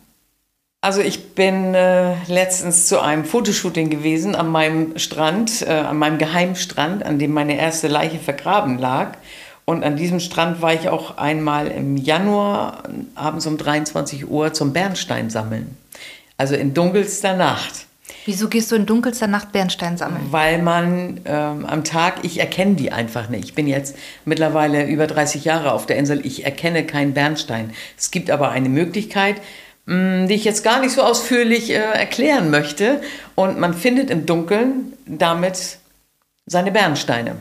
Also 0.81 1.03
ich 1.03 1.35
bin 1.35 1.75
äh, 1.75 2.15
letztens 2.27 2.89
zu 2.89 3.03
einem 3.03 3.27
Fotoshooting 3.27 3.91
gewesen 3.91 4.35
an 4.35 4.49
meinem 4.49 4.99
Strand, 4.99 5.61
äh, 5.61 5.71
an 5.71 5.99
meinem 5.99 6.17
Geheimstrand, 6.17 7.03
an 7.03 7.19
dem 7.19 7.33
meine 7.33 7.59
erste 7.59 7.89
Leiche 7.89 8.19
vergraben 8.19 8.79
lag. 8.79 9.19
Und 9.65 9.83
an 9.83 9.97
diesem 9.97 10.21
Strand 10.21 10.61
war 10.61 10.75
ich 10.75 10.89
auch 10.89 11.17
einmal 11.17 11.69
im 11.69 11.97
Januar 11.97 12.83
abends 13.15 13.47
um 13.47 13.57
23 13.57 14.29
Uhr 14.29 14.53
zum 14.53 14.73
Bernstein 14.73 15.31
sammeln. 15.31 15.77
Also 16.37 16.55
in 16.55 16.75
dunkelster 16.75 17.35
Nacht. 17.37 17.87
Wieso 18.27 18.49
gehst 18.49 18.71
du 18.71 18.77
in 18.77 18.87
dunkelster 18.87 19.27
Nacht 19.27 19.53
Bernstein 19.53 19.97
sammeln? 19.97 20.27
Weil 20.31 20.61
man 20.61 21.21
ähm, 21.25 21.67
am 21.67 21.85
Tag, 21.85 22.21
ich 22.23 22.41
erkenne 22.41 22.75
die 22.75 22.91
einfach 22.93 23.29
nicht. 23.29 23.45
Ich 23.45 23.55
bin 23.55 23.67
jetzt 23.67 23.97
mittlerweile 24.25 24.87
über 24.87 25.07
30 25.07 25.45
Jahre 25.45 25.73
auf 25.73 25.87
der 25.87 25.97
Insel, 25.97 26.25
ich 26.25 26.45
erkenne 26.45 26.85
keinen 26.85 27.15
Bernstein. 27.15 27.73
Es 27.99 28.11
gibt 28.11 28.31
aber 28.31 28.51
eine 28.51 28.69
Möglichkeit, 28.69 29.37
mh, 29.87 30.25
mm, 30.25 30.29
die 30.29 30.35
ich 30.35 30.45
jetzt 30.45 30.65
gar 30.65 30.81
nicht 30.81 30.93
so 30.93 31.03
ausführlich 31.03 31.71
äh, 31.71 31.75
erklären 31.75 32.51
möchte. 32.51 33.01
Und 33.35 33.59
man 33.59 33.75
findet 33.75 34.11
im 34.11 34.27
Dunkeln 34.27 34.95
damit 35.07 35.79
seine 36.47 36.73
Bernsteine. 36.73 37.37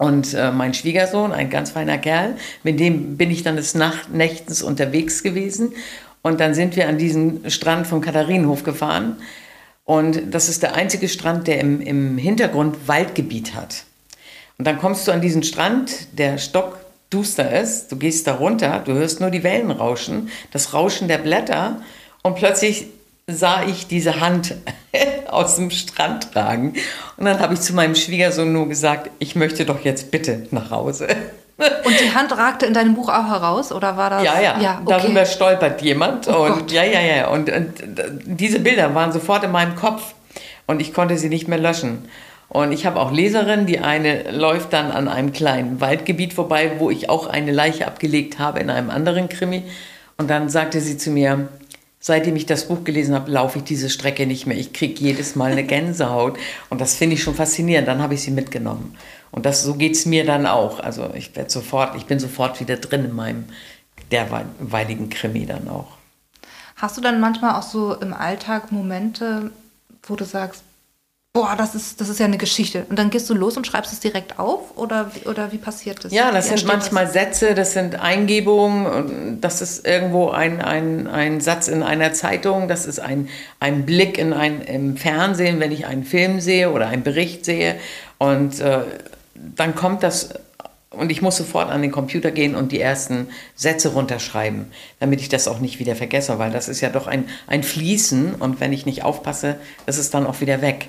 Und 0.00 0.32
äh, 0.32 0.50
mein 0.50 0.72
Schwiegersohn, 0.72 1.30
ein 1.30 1.50
ganz 1.50 1.72
feiner 1.72 1.98
Kerl, 1.98 2.36
mit 2.62 2.80
dem 2.80 3.18
bin 3.18 3.30
ich 3.30 3.42
dann 3.42 3.56
des 3.56 3.74
Nacht 3.74 4.10
Nächtens 4.10 4.62
unterwegs 4.62 5.22
gewesen. 5.22 5.74
Und 6.22 6.40
dann 6.40 6.54
sind 6.54 6.74
wir 6.74 6.88
an 6.88 6.96
diesen 6.96 7.50
Strand 7.50 7.86
vom 7.86 8.00
Katharinenhof 8.00 8.62
gefahren. 8.62 9.16
Und 9.84 10.32
das 10.32 10.48
ist 10.48 10.62
der 10.62 10.74
einzige 10.74 11.06
Strand, 11.06 11.48
der 11.48 11.60
im, 11.60 11.82
im 11.82 12.16
Hintergrund 12.16 12.88
Waldgebiet 12.88 13.54
hat. 13.54 13.84
Und 14.56 14.66
dann 14.66 14.78
kommst 14.78 15.06
du 15.06 15.12
an 15.12 15.20
diesen 15.20 15.42
Strand, 15.42 16.18
der 16.18 16.38
Stock 16.38 16.78
duster 17.10 17.60
ist. 17.60 17.92
Du 17.92 17.96
gehst 17.96 18.26
da 18.26 18.36
runter, 18.36 18.80
du 18.82 18.94
hörst 18.94 19.20
nur 19.20 19.28
die 19.28 19.42
Wellen 19.42 19.70
rauschen, 19.70 20.30
das 20.50 20.72
Rauschen 20.72 21.08
der 21.08 21.18
Blätter 21.18 21.82
und 22.22 22.36
plötzlich 22.36 22.86
sah 23.26 23.64
ich 23.64 23.86
diese 23.86 24.20
Hand 24.20 24.54
aus 25.32 25.56
dem 25.56 25.70
Strand 25.70 26.32
tragen. 26.32 26.74
Und 27.16 27.24
dann 27.24 27.40
habe 27.40 27.54
ich 27.54 27.60
zu 27.60 27.74
meinem 27.74 27.94
Schwiegersohn 27.94 28.52
nur 28.52 28.68
gesagt, 28.68 29.10
ich 29.18 29.36
möchte 29.36 29.64
doch 29.64 29.84
jetzt 29.84 30.10
bitte 30.10 30.46
nach 30.50 30.70
Hause. 30.70 31.08
Und 31.84 32.00
die 32.00 32.14
Hand 32.14 32.36
ragte 32.36 32.66
in 32.66 32.72
deinem 32.72 32.94
Buch 32.94 33.08
auch 33.08 33.28
heraus, 33.28 33.70
oder 33.70 33.96
war 33.96 34.10
das? 34.10 34.24
Ja, 34.24 34.40
ja. 34.40 34.58
ja 34.60 34.80
okay. 34.82 34.96
Darüber 34.98 35.26
stolpert 35.26 35.82
jemand. 35.82 36.26
Oh 36.28 36.44
und 36.44 36.54
Gott. 36.54 36.72
ja, 36.72 36.84
ja, 36.84 37.00
ja. 37.00 37.28
Und, 37.28 37.50
und 37.50 37.74
diese 38.24 38.60
Bilder 38.60 38.94
waren 38.94 39.12
sofort 39.12 39.44
in 39.44 39.50
meinem 39.50 39.76
Kopf 39.76 40.14
und 40.66 40.80
ich 40.80 40.94
konnte 40.94 41.18
sie 41.18 41.28
nicht 41.28 41.48
mehr 41.48 41.58
löschen. 41.58 42.08
Und 42.48 42.72
ich 42.72 42.84
habe 42.84 42.98
auch 42.98 43.12
Leserinnen, 43.12 43.66
die 43.66 43.78
eine 43.78 44.32
läuft 44.32 44.72
dann 44.72 44.90
an 44.90 45.06
einem 45.06 45.32
kleinen 45.32 45.80
Waldgebiet 45.80 46.32
vorbei, 46.32 46.72
wo 46.78 46.90
ich 46.90 47.08
auch 47.08 47.28
eine 47.28 47.52
Leiche 47.52 47.86
abgelegt 47.86 48.38
habe 48.38 48.58
in 48.58 48.70
einem 48.70 48.90
anderen 48.90 49.28
Krimi. 49.28 49.62
Und 50.16 50.28
dann 50.30 50.48
sagte 50.48 50.80
sie 50.80 50.98
zu 50.98 51.10
mir, 51.10 51.48
seitdem 52.00 52.34
ich 52.34 52.46
das 52.46 52.66
Buch 52.68 52.82
gelesen 52.82 53.14
habe, 53.14 53.30
laufe 53.30 53.58
ich 53.58 53.64
diese 53.64 53.90
Strecke 53.90 54.26
nicht 54.26 54.46
mehr. 54.46 54.56
Ich 54.56 54.72
kriege 54.72 55.00
jedes 55.00 55.36
Mal 55.36 55.52
eine 55.52 55.64
Gänsehaut. 55.64 56.38
Und 56.70 56.80
das 56.80 56.94
finde 56.94 57.14
ich 57.14 57.22
schon 57.22 57.34
faszinierend. 57.34 57.86
Dann 57.86 58.02
habe 58.02 58.14
ich 58.14 58.22
sie 58.22 58.30
mitgenommen. 58.30 58.96
Und 59.30 59.46
das, 59.46 59.62
so 59.62 59.74
geht 59.74 59.92
es 59.92 60.06
mir 60.06 60.24
dann 60.24 60.46
auch. 60.46 60.80
Also 60.80 61.10
ich 61.14 61.36
werde 61.36 61.50
sofort, 61.50 61.94
ich 61.96 62.06
bin 62.06 62.18
sofort 62.18 62.58
wieder 62.58 62.76
drin 62.76 63.04
in 63.04 63.14
meinem 63.14 63.44
derweiligen 64.10 65.10
Krimi 65.10 65.46
dann 65.46 65.68
auch. 65.68 65.98
Hast 66.76 66.96
du 66.96 67.02
dann 67.02 67.20
manchmal 67.20 67.56
auch 67.56 67.62
so 67.62 67.94
im 67.94 68.14
Alltag 68.14 68.72
Momente, 68.72 69.50
wo 70.02 70.16
du 70.16 70.24
sagst, 70.24 70.64
boah, 71.32 71.54
das 71.56 71.74
ist, 71.74 72.00
das 72.00 72.08
ist 72.08 72.18
ja 72.18 72.26
eine 72.26 72.38
Geschichte. 72.38 72.86
Und 72.88 72.98
dann 72.98 73.10
gehst 73.10 73.30
du 73.30 73.34
los 73.34 73.56
und 73.56 73.66
schreibst 73.66 73.92
es 73.92 74.00
direkt 74.00 74.38
auf 74.38 74.76
oder, 74.76 75.10
oder 75.26 75.52
wie 75.52 75.58
passiert 75.58 76.04
das? 76.04 76.12
Ja, 76.12 76.32
das 76.32 76.48
sind 76.48 76.66
manchmal 76.66 77.04
das? 77.04 77.12
Sätze, 77.12 77.54
das 77.54 77.72
sind 77.72 78.00
Eingebungen, 78.00 79.40
das 79.40 79.62
ist 79.62 79.86
irgendwo 79.86 80.30
ein, 80.30 80.60
ein, 80.60 81.06
ein 81.06 81.40
Satz 81.40 81.68
in 81.68 81.82
einer 81.82 82.12
Zeitung, 82.12 82.66
das 82.66 82.86
ist 82.86 82.98
ein, 82.98 83.28
ein 83.60 83.86
Blick 83.86 84.18
in 84.18 84.32
ein, 84.32 84.60
im 84.62 84.96
Fernsehen, 84.96 85.60
wenn 85.60 85.72
ich 85.72 85.86
einen 85.86 86.04
Film 86.04 86.40
sehe 86.40 86.72
oder 86.72 86.88
einen 86.88 87.04
Bericht 87.04 87.44
sehe. 87.44 87.76
Und 88.18 88.60
äh, 88.60 88.80
dann 89.34 89.74
kommt 89.74 90.02
das 90.02 90.30
und 90.90 91.12
ich 91.12 91.22
muss 91.22 91.36
sofort 91.36 91.70
an 91.70 91.82
den 91.82 91.92
Computer 91.92 92.32
gehen 92.32 92.56
und 92.56 92.72
die 92.72 92.80
ersten 92.80 93.28
Sätze 93.54 93.90
runterschreiben, 93.90 94.66
damit 94.98 95.20
ich 95.20 95.28
das 95.28 95.46
auch 95.46 95.60
nicht 95.60 95.78
wieder 95.78 95.94
vergesse, 95.94 96.40
weil 96.40 96.50
das 96.50 96.68
ist 96.68 96.80
ja 96.80 96.88
doch 96.88 97.06
ein, 97.06 97.28
ein 97.46 97.62
Fließen 97.62 98.34
und 98.34 98.58
wenn 98.58 98.72
ich 98.72 98.86
nicht 98.86 99.04
aufpasse, 99.04 99.56
ist 99.86 99.98
es 99.98 100.10
dann 100.10 100.26
auch 100.26 100.40
wieder 100.40 100.62
weg. 100.62 100.88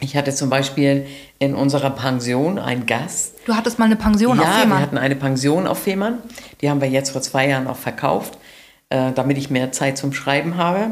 Ich 0.00 0.16
hatte 0.16 0.34
zum 0.34 0.50
Beispiel 0.50 1.06
in 1.38 1.54
unserer 1.54 1.90
Pension 1.90 2.58
einen 2.58 2.86
Gast. 2.86 3.34
Du 3.46 3.54
hattest 3.54 3.78
mal 3.78 3.86
eine 3.86 3.96
Pension 3.96 4.38
ja, 4.38 4.42
auf 4.42 4.48
Fehmarn? 4.48 4.68
Ja, 4.68 4.76
wir 4.76 4.82
hatten 4.82 4.98
eine 4.98 5.16
Pension 5.16 5.66
auf 5.66 5.78
Fehmarn. 5.78 6.18
Die 6.60 6.68
haben 6.68 6.80
wir 6.80 6.88
jetzt 6.88 7.10
vor 7.10 7.22
zwei 7.22 7.48
Jahren 7.48 7.66
auch 7.66 7.76
verkauft, 7.76 8.38
äh, 8.90 9.12
damit 9.12 9.38
ich 9.38 9.48
mehr 9.48 9.72
Zeit 9.72 9.96
zum 9.96 10.12
Schreiben 10.12 10.56
habe. 10.56 10.90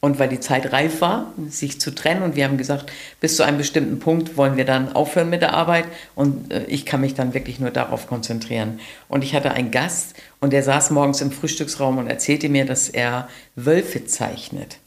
Und 0.00 0.18
weil 0.18 0.28
die 0.28 0.40
Zeit 0.40 0.72
reif 0.72 1.00
war, 1.00 1.32
sich 1.48 1.80
zu 1.80 1.94
trennen. 1.94 2.24
Und 2.24 2.34
wir 2.34 2.44
haben 2.44 2.58
gesagt, 2.58 2.90
bis 3.20 3.36
zu 3.36 3.44
einem 3.44 3.58
bestimmten 3.58 4.00
Punkt 4.00 4.36
wollen 4.36 4.56
wir 4.56 4.64
dann 4.64 4.92
aufhören 4.92 5.30
mit 5.30 5.42
der 5.42 5.54
Arbeit. 5.54 5.84
Und 6.16 6.52
äh, 6.52 6.64
ich 6.64 6.84
kann 6.84 7.00
mich 7.00 7.14
dann 7.14 7.34
wirklich 7.34 7.60
nur 7.60 7.70
darauf 7.70 8.08
konzentrieren. 8.08 8.80
Und 9.08 9.22
ich 9.22 9.36
hatte 9.36 9.52
einen 9.52 9.70
Gast 9.70 10.14
und 10.40 10.52
der 10.52 10.64
saß 10.64 10.90
morgens 10.90 11.20
im 11.20 11.30
Frühstücksraum 11.30 11.98
und 11.98 12.08
erzählte 12.08 12.48
mir, 12.48 12.66
dass 12.66 12.88
er 12.88 13.28
Wölfe 13.54 14.04
zeichnet. 14.04 14.78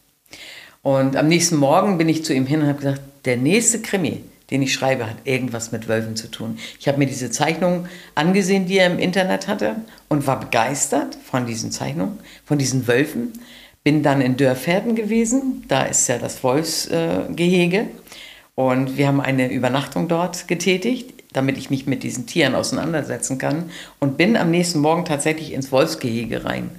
Und 0.82 1.16
am 1.16 1.30
nächsten 1.30 1.56
Morgen 1.56 1.98
bin 1.98 2.10
ich 2.10 2.26
zu 2.26 2.34
ihm 2.34 2.46
hin 2.46 2.62
und 2.62 2.68
habe 2.68 2.80
gesagt, 2.80 3.02
der 3.26 3.38
nächste 3.38 3.82
Krimi, 3.82 4.24
den 4.52 4.62
ich 4.62 4.74
schreibe, 4.74 5.10
hat 5.10 5.18
irgendwas 5.24 5.72
mit 5.72 5.88
Wölfen 5.88 6.16
zu 6.16 6.30
tun. 6.30 6.60
Ich 6.80 6.88
habe 6.88 7.00
mir 7.00 7.08
diese 7.08 7.32
Zeichnung 7.32 7.88
angesehen, 8.14 8.68
die 8.68 8.78
er 8.78 8.88
im 8.88 9.00
Internet 9.00 9.48
hatte 9.48 9.78
und 10.08 10.28
war 10.28 10.40
begeistert 10.40 11.18
von 11.24 11.46
diesen 11.46 11.72
Zeichnungen, 11.72 12.20
von 12.46 12.58
diesen 12.58 12.88
Wölfen. 12.88 13.34
Bin 13.84 14.04
dann 14.04 14.22
in 14.22 14.38
Dörferden 14.38 14.96
gewesen, 14.96 15.64
da 15.68 15.84
ist 15.84 16.08
ja 16.08 16.18
das 16.18 16.44
Wolfsgehege. 16.44 17.88
Und 18.56 18.98
wir 18.98 19.08
haben 19.08 19.20
eine 19.22 19.52
Übernachtung 19.52 20.08
dort 20.08 20.48
getätigt, 20.48 21.14
damit 21.34 21.58
ich 21.58 21.70
mich 21.70 21.86
mit 21.86 22.04
diesen 22.04 22.26
Tieren 22.26 22.56
auseinandersetzen 22.56 23.38
kann. 23.38 23.70
Und 24.00 24.18
bin 24.18 24.38
am 24.38 24.52
nächsten 24.52 24.80
Morgen 24.80 25.06
tatsächlich 25.06 25.54
ins 25.54 25.72
Wolfsgehege 25.72 26.46
rein 26.46 26.70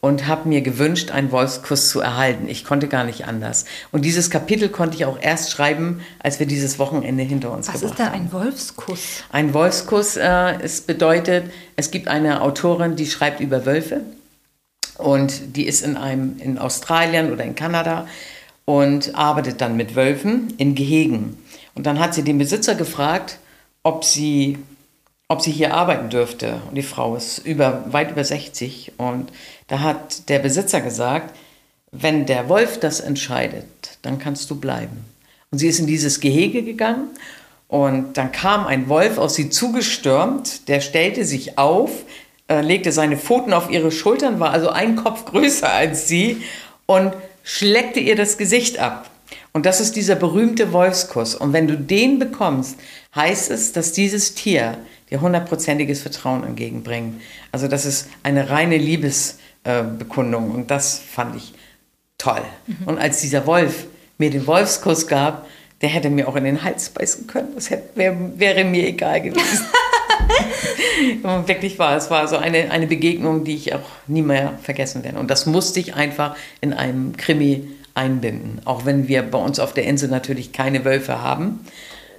und 0.00 0.26
habe 0.26 0.48
mir 0.48 0.60
gewünscht, 0.60 1.10
einen 1.10 1.32
Wolfskuss 1.32 1.88
zu 1.88 2.00
erhalten. 2.00 2.48
Ich 2.48 2.64
konnte 2.64 2.86
gar 2.86 3.04
nicht 3.04 3.26
anders. 3.26 3.64
Und 3.90 4.04
dieses 4.04 4.30
Kapitel 4.30 4.68
konnte 4.68 4.96
ich 4.96 5.04
auch 5.04 5.18
erst 5.20 5.50
schreiben, 5.50 6.00
als 6.20 6.38
wir 6.38 6.46
dieses 6.46 6.78
Wochenende 6.78 7.24
hinter 7.24 7.52
uns 7.52 7.66
Was 7.68 7.80
gebracht 7.80 7.98
haben. 7.98 8.06
Was 8.06 8.06
ist 8.06 8.14
denn 8.14 8.26
ein 8.26 8.32
Wolfskuss? 8.32 9.00
Ein 9.30 9.54
Wolfskuss, 9.54 10.16
äh, 10.16 10.54
es 10.62 10.82
bedeutet, 10.82 11.50
es 11.76 11.90
gibt 11.90 12.08
eine 12.08 12.42
Autorin, 12.42 12.94
die 12.94 13.06
schreibt 13.06 13.40
über 13.40 13.66
Wölfe 13.66 14.02
und 14.98 15.56
die 15.56 15.66
ist 15.66 15.82
in 15.82 15.96
einem 15.96 16.38
in 16.38 16.58
Australien 16.58 17.32
oder 17.32 17.44
in 17.44 17.56
Kanada 17.56 18.06
und 18.64 19.14
arbeitet 19.14 19.60
dann 19.60 19.76
mit 19.76 19.96
Wölfen 19.96 20.54
in 20.58 20.74
Gehegen. 20.74 21.38
Und 21.74 21.86
dann 21.86 21.98
hat 21.98 22.14
sie 22.14 22.22
den 22.22 22.38
Besitzer 22.38 22.74
gefragt, 22.74 23.38
ob 23.82 24.04
sie 24.04 24.58
ob 25.28 25.42
sie 25.42 25.52
hier 25.52 25.74
arbeiten 25.74 26.08
dürfte. 26.08 26.60
Und 26.68 26.74
die 26.74 26.82
Frau 26.82 27.14
ist 27.14 27.38
über, 27.38 27.84
weit 27.92 28.10
über 28.10 28.24
60. 28.24 28.92
Und 28.96 29.30
da 29.68 29.80
hat 29.80 30.28
der 30.28 30.38
Besitzer 30.38 30.80
gesagt, 30.80 31.36
wenn 31.92 32.26
der 32.26 32.48
Wolf 32.48 32.80
das 32.80 33.00
entscheidet, 33.00 33.98
dann 34.02 34.18
kannst 34.18 34.50
du 34.50 34.58
bleiben. 34.58 35.04
Und 35.50 35.58
sie 35.58 35.68
ist 35.68 35.78
in 35.78 35.86
dieses 35.86 36.20
Gehege 36.20 36.62
gegangen 36.62 37.08
und 37.68 38.16
dann 38.16 38.32
kam 38.32 38.66
ein 38.66 38.88
Wolf 38.88 39.18
auf 39.18 39.30
sie 39.30 39.50
zugestürmt, 39.50 40.68
der 40.68 40.80
stellte 40.80 41.24
sich 41.24 41.58
auf, 41.58 41.90
äh, 42.48 42.60
legte 42.60 42.92
seine 42.92 43.16
Pfoten 43.16 43.52
auf 43.52 43.70
ihre 43.70 43.90
Schultern, 43.90 44.40
war 44.40 44.50
also 44.50 44.70
ein 44.70 44.96
Kopf 44.96 45.26
größer 45.26 45.70
als 45.70 46.08
sie 46.08 46.42
und 46.86 47.12
schleckte 47.42 48.00
ihr 48.00 48.16
das 48.16 48.38
Gesicht 48.38 48.78
ab. 48.78 49.10
Und 49.52 49.66
das 49.66 49.80
ist 49.80 49.96
dieser 49.96 50.14
berühmte 50.14 50.72
Wolfskuss. 50.72 51.34
Und 51.34 51.52
wenn 51.52 51.66
du 51.66 51.76
den 51.76 52.18
bekommst, 52.18 52.78
heißt 53.14 53.50
es, 53.50 53.72
dass 53.72 53.92
dieses 53.92 54.34
Tier 54.34 54.78
dir 55.10 55.20
hundertprozentiges 55.20 56.02
Vertrauen 56.02 56.44
entgegenbringt. 56.44 57.20
Also 57.52 57.68
das 57.68 57.84
ist 57.84 58.08
eine 58.22 58.50
reine 58.50 58.76
Liebesbekundung 58.76 60.50
und 60.50 60.70
das 60.70 60.98
fand 60.98 61.36
ich 61.36 61.54
toll. 62.18 62.42
Mhm. 62.66 62.76
Und 62.86 62.98
als 62.98 63.20
dieser 63.20 63.46
Wolf 63.46 63.86
mir 64.18 64.30
den 64.30 64.46
Wolfskuss 64.46 65.06
gab, 65.06 65.46
der 65.80 65.88
hätte 65.88 66.10
mir 66.10 66.28
auch 66.28 66.36
in 66.36 66.44
den 66.44 66.64
Hals 66.64 66.90
beißen 66.90 67.26
können. 67.26 67.54
Das 67.54 67.70
hätte, 67.70 67.96
wär, 67.96 68.16
wäre 68.36 68.64
mir 68.64 68.86
egal 68.86 69.20
gewesen. 69.20 69.66
und 71.22 71.46
wirklich 71.46 71.78
war, 71.78 71.96
es 71.96 72.10
war 72.10 72.26
so 72.26 72.36
eine, 72.36 72.70
eine 72.70 72.88
Begegnung, 72.88 73.44
die 73.44 73.54
ich 73.54 73.74
auch 73.74 73.88
nie 74.08 74.22
mehr 74.22 74.58
vergessen 74.62 75.04
werde. 75.04 75.18
Und 75.18 75.30
das 75.30 75.46
musste 75.46 75.78
ich 75.78 75.94
einfach 75.94 76.36
in 76.60 76.72
einem 76.72 77.16
Krimi 77.16 77.68
einbinden. 77.94 78.60
Auch 78.64 78.84
wenn 78.84 79.08
wir 79.08 79.22
bei 79.22 79.38
uns 79.38 79.60
auf 79.60 79.72
der 79.72 79.84
Insel 79.84 80.08
natürlich 80.08 80.52
keine 80.52 80.84
Wölfe 80.84 81.22
haben. 81.22 81.60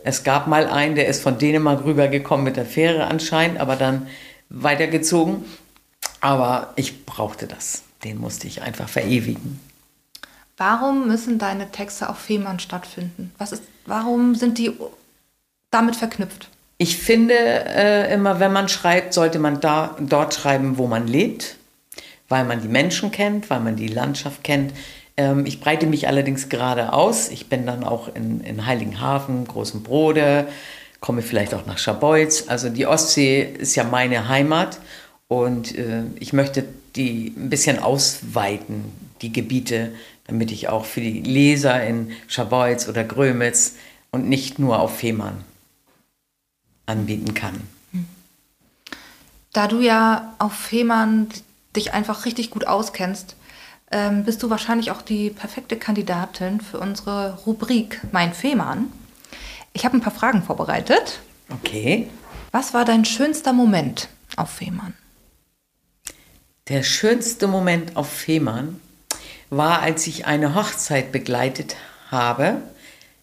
Es 0.03 0.23
gab 0.23 0.47
mal 0.47 0.67
einen, 0.67 0.95
der 0.95 1.07
ist 1.07 1.21
von 1.21 1.37
Dänemark 1.37 1.83
rübergekommen 1.83 2.43
mit 2.43 2.57
der 2.57 2.65
Fähre 2.65 3.07
anscheinend, 3.07 3.59
aber 3.59 3.75
dann 3.75 4.07
weitergezogen. 4.49 5.45
Aber 6.21 6.73
ich 6.75 7.05
brauchte 7.05 7.47
das. 7.47 7.83
Den 8.03 8.19
musste 8.19 8.47
ich 8.47 8.61
einfach 8.61 8.89
verewigen. 8.89 9.59
Warum 10.57 11.07
müssen 11.07 11.39
deine 11.39 11.71
Texte 11.71 12.09
auf 12.09 12.17
Fehmarn 12.17 12.59
stattfinden? 12.59 13.31
Was 13.37 13.53
ist, 13.53 13.63
warum 13.85 14.35
sind 14.35 14.57
die 14.57 14.73
damit 15.71 15.95
verknüpft? 15.95 16.49
Ich 16.77 16.97
finde 16.97 17.35
äh, 17.35 18.13
immer, 18.13 18.39
wenn 18.39 18.53
man 18.53 18.69
schreibt, 18.69 19.13
sollte 19.13 19.39
man 19.39 19.59
da, 19.59 19.95
dort 19.99 20.33
schreiben, 20.33 20.77
wo 20.77 20.87
man 20.87 21.07
lebt, 21.07 21.55
weil 22.29 22.45
man 22.45 22.61
die 22.61 22.67
Menschen 22.67 23.11
kennt, 23.11 23.49
weil 23.49 23.59
man 23.59 23.75
die 23.75 23.87
Landschaft 23.87 24.43
kennt. 24.43 24.73
Ähm, 25.19 25.45
ich 25.45 25.59
breite 25.59 25.85
mich 25.85 26.07
allerdings 26.07 26.47
gerade 26.47 26.93
aus. 26.93 27.27
Ich 27.27 27.47
bin 27.47 27.65
dann 27.65 27.83
auch 27.83 28.07
in, 28.15 28.39
in 28.39 28.65
Heiligenhafen, 28.65 29.45
Großen 29.45 29.83
Brode, 29.83 30.47
komme 31.01 31.21
vielleicht 31.21 31.53
auch 31.53 31.65
nach 31.65 31.77
Scharbeutz. 31.77 32.45
Also 32.47 32.69
die 32.69 32.87
Ostsee 32.87 33.41
ist 33.41 33.75
ja 33.75 33.83
meine 33.83 34.29
Heimat 34.29 34.79
und 35.27 35.77
äh, 35.77 36.03
ich 36.19 36.31
möchte 36.31 36.63
die 36.95 37.33
ein 37.35 37.49
bisschen 37.49 37.79
ausweiten, 37.79 38.85
die 39.21 39.33
Gebiete, 39.33 39.91
damit 40.25 40.53
ich 40.53 40.69
auch 40.69 40.85
für 40.85 41.01
die 41.01 41.21
Leser 41.21 41.83
in 41.83 42.13
Scharbeutz 42.27 42.87
oder 42.87 43.03
Grömitz 43.03 43.75
und 44.11 44.29
nicht 44.29 44.57
nur 44.57 44.79
auf 44.79 44.99
Fehmarn 44.99 45.43
anbieten 46.85 47.33
kann. 47.33 47.59
Da 49.51 49.67
du 49.67 49.81
ja 49.81 50.33
auf 50.39 50.53
Fehmarn 50.53 51.27
dich 51.75 51.91
einfach 51.91 52.25
richtig 52.25 52.51
gut 52.51 52.65
auskennst, 52.65 53.35
ähm, 53.91 54.23
bist 54.23 54.43
du 54.43 54.49
wahrscheinlich 54.49 54.91
auch 54.91 55.01
die 55.01 55.29
perfekte 55.29 55.77
Kandidatin 55.77 56.61
für 56.61 56.79
unsere 56.79 57.39
Rubrik 57.45 58.01
Mein 58.11 58.33
Fehmarn. 58.33 58.91
Ich 59.73 59.85
habe 59.85 59.97
ein 59.97 60.01
paar 60.01 60.13
Fragen 60.13 60.43
vorbereitet. 60.43 61.19
Okay. 61.49 62.07
Was 62.51 62.73
war 62.73 62.85
dein 62.85 63.05
schönster 63.05 63.53
Moment 63.53 64.09
auf 64.35 64.49
Fehmarn? 64.49 64.93
Der 66.67 66.83
schönste 66.83 67.47
Moment 67.47 67.95
auf 67.95 68.09
Fehmarn 68.09 68.79
war, 69.49 69.81
als 69.81 70.05
ich 70.05 70.27
eine 70.27 70.53
Hochzeit 70.53 71.11
begleitet 71.11 71.75
habe. 72.11 72.57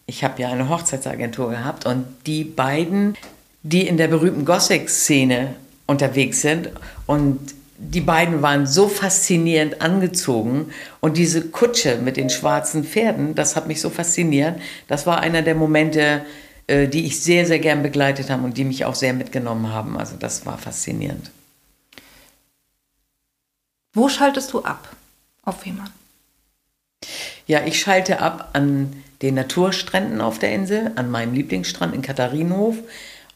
Ich 0.05 0.23
habe 0.23 0.41
ja 0.41 0.49
eine 0.49 0.69
Hochzeitsagentur 0.69 1.49
gehabt 1.49 1.85
und 1.85 2.05
die 2.25 2.43
beiden, 2.43 3.15
die 3.63 3.87
in 3.87 3.97
der 3.97 4.07
berühmten 4.07 4.45
Gothic-Szene 4.45 5.55
unterwegs 5.85 6.41
sind. 6.41 6.69
Und 7.05 7.55
die 7.77 8.01
beiden 8.01 8.41
waren 8.41 8.65
so 8.65 8.87
faszinierend 8.87 9.81
angezogen 9.81 10.71
und 10.99 11.17
diese 11.17 11.49
Kutsche 11.49 11.97
mit 11.97 12.17
den 12.17 12.29
schwarzen 12.29 12.83
Pferden, 12.83 13.35
das 13.35 13.55
hat 13.55 13.67
mich 13.67 13.81
so 13.81 13.89
fasziniert. 13.89 14.59
Das 14.87 15.05
war 15.05 15.19
einer 15.19 15.43
der 15.43 15.53
Momente, 15.53 16.25
äh, 16.65 16.87
die 16.87 17.05
ich 17.05 17.21
sehr, 17.21 17.45
sehr 17.45 17.59
gern 17.59 17.83
begleitet 17.83 18.29
habe 18.29 18.43
und 18.43 18.57
die 18.57 18.63
mich 18.63 18.85
auch 18.85 18.95
sehr 18.95 19.13
mitgenommen 19.13 19.71
haben. 19.71 19.97
Also 19.97 20.15
das 20.17 20.45
war 20.45 20.57
faszinierend. 20.57 21.29
Wo 23.93 24.09
schaltest 24.09 24.53
du 24.53 24.63
ab 24.63 24.89
auf 25.43 25.61
Fehmarn? 25.61 25.91
Ja, 27.45 27.63
ich 27.65 27.79
schalte 27.79 28.19
ab 28.21 28.49
an 28.53 29.03
den 29.21 29.35
Naturstränden 29.35 30.19
auf 30.19 30.39
der 30.39 30.53
Insel, 30.53 30.91
an 30.95 31.09
meinem 31.09 31.33
Lieblingsstrand 31.33 31.93
in 31.95 32.01
Katharinenhof 32.01 32.77